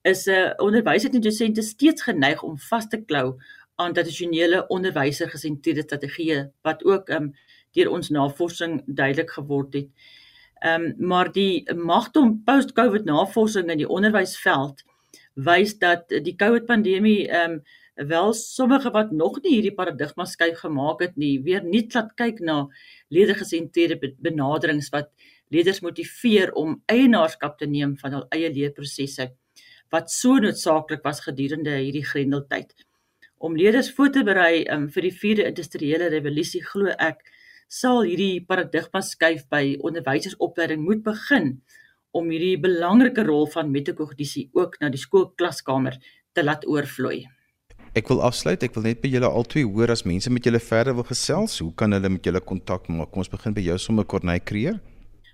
is 0.02 0.26
'n 0.26 0.30
uh, 0.30 0.52
onderwysers 0.56 1.14
en 1.14 1.20
dosente 1.20 1.62
steeds 1.62 2.02
geneig 2.02 2.42
om 2.42 2.58
vas 2.58 2.88
te 2.88 3.00
klou 3.04 3.40
aan 3.76 3.92
tradisionele 3.92 4.66
onderwyser 4.66 5.30
gesentreerde 5.30 5.82
strategieë 5.82 6.50
wat 6.62 6.84
ook 6.84 7.08
um, 7.08 7.34
deur 7.72 7.90
ons 7.90 8.08
navorsing 8.08 8.82
duidelik 8.87 9.30
geword 9.30 9.74
het. 9.74 9.88
Ehm 10.58 10.84
um, 10.84 10.94
maar 10.98 11.32
die 11.32 11.74
magtom 11.74 12.42
post-COVID 12.44 13.04
navorsing 13.04 13.70
in 13.70 13.78
die 13.78 13.88
onderwysveld 13.88 14.82
wys 15.34 15.76
dat 15.78 16.08
die 16.08 16.37
COVID 16.37 16.66
pandemie 16.66 17.28
ehm 17.28 17.52
um, 17.52 17.62
wel 18.06 18.32
sommige 18.34 18.90
wat 18.94 19.11
nog 19.12 19.40
nie 19.42 19.56
hierdie 19.56 19.74
paradigma 19.74 20.24
skuif 20.24 20.61
gemaak 20.62 21.00
het 21.02 21.16
nie, 21.16 21.40
weer 21.42 21.64
nie 21.64 21.87
laat 21.94 22.14
kyk 22.14 22.40
na 22.40 22.68
leergesentreerde 23.11 24.14
benaderings 24.22 24.90
wat 24.94 25.11
leerders 25.50 25.80
motiveer 25.82 26.52
om 26.52 26.76
eienaarskap 26.87 27.58
te 27.58 27.66
neem 27.66 27.96
van 27.98 28.14
hul 28.18 28.26
eie 28.37 28.50
leerprosesse 28.54 29.30
wat 29.90 30.12
so 30.12 30.38
noodsaaklik 30.38 31.02
was 31.04 31.24
gedurende 31.24 31.74
hierdie 31.78 32.04
grendeltyd 32.04 32.74
om 33.38 33.56
leerders 33.56 33.90
voor 33.94 34.12
te 34.12 34.22
berei 34.26 34.66
um, 34.70 34.88
vir 34.90 35.08
die 35.08 35.14
4de 35.14 35.48
industriële 35.52 36.11
revolusie 36.14 36.62
glo 36.62 36.92
ek 36.98 37.24
sal 37.68 38.02
hierdie 38.06 38.44
paradigma 38.48 39.02
skuif 39.04 39.44
by 39.52 39.76
onderwysersopleiding 39.84 40.84
moet 40.84 41.02
begin 41.06 41.58
om 42.16 42.30
hierdie 42.32 42.56
belangrike 42.61 43.24
rol 43.26 43.46
van 43.52 43.72
metakognisie 43.72 44.48
ook 44.56 44.78
na 44.80 44.88
die 44.92 45.00
skoolklaskamer 45.00 45.98
te 46.32 46.44
laat 46.44 46.64
oorvloei. 46.66 47.26
Ek 47.96 48.09
wil 48.09 48.22
afsluit, 48.22 48.62
ek 48.62 48.74
wil 48.77 48.85
net 48.85 49.01
by 49.01 49.09
julle 49.09 49.31
albei 49.33 49.64
hoor 49.64 49.90
as 49.94 50.05
mense 50.05 50.31
met 50.31 50.44
julle 50.44 50.61
verder 50.61 50.94
wil 50.98 51.07
gesels, 51.09 51.59
hoe 51.62 51.72
kan 51.74 51.92
hulle 51.96 52.09
met 52.12 52.27
julle 52.27 52.40
kontak 52.44 52.88
maak? 52.92 53.11
Kom 53.12 53.20
ons 53.24 53.33
begin 53.33 53.55
by 53.57 53.62
jou 53.64 53.79
sommer 53.81 54.05
Corneille 54.05 54.44
Creer. 54.44 54.77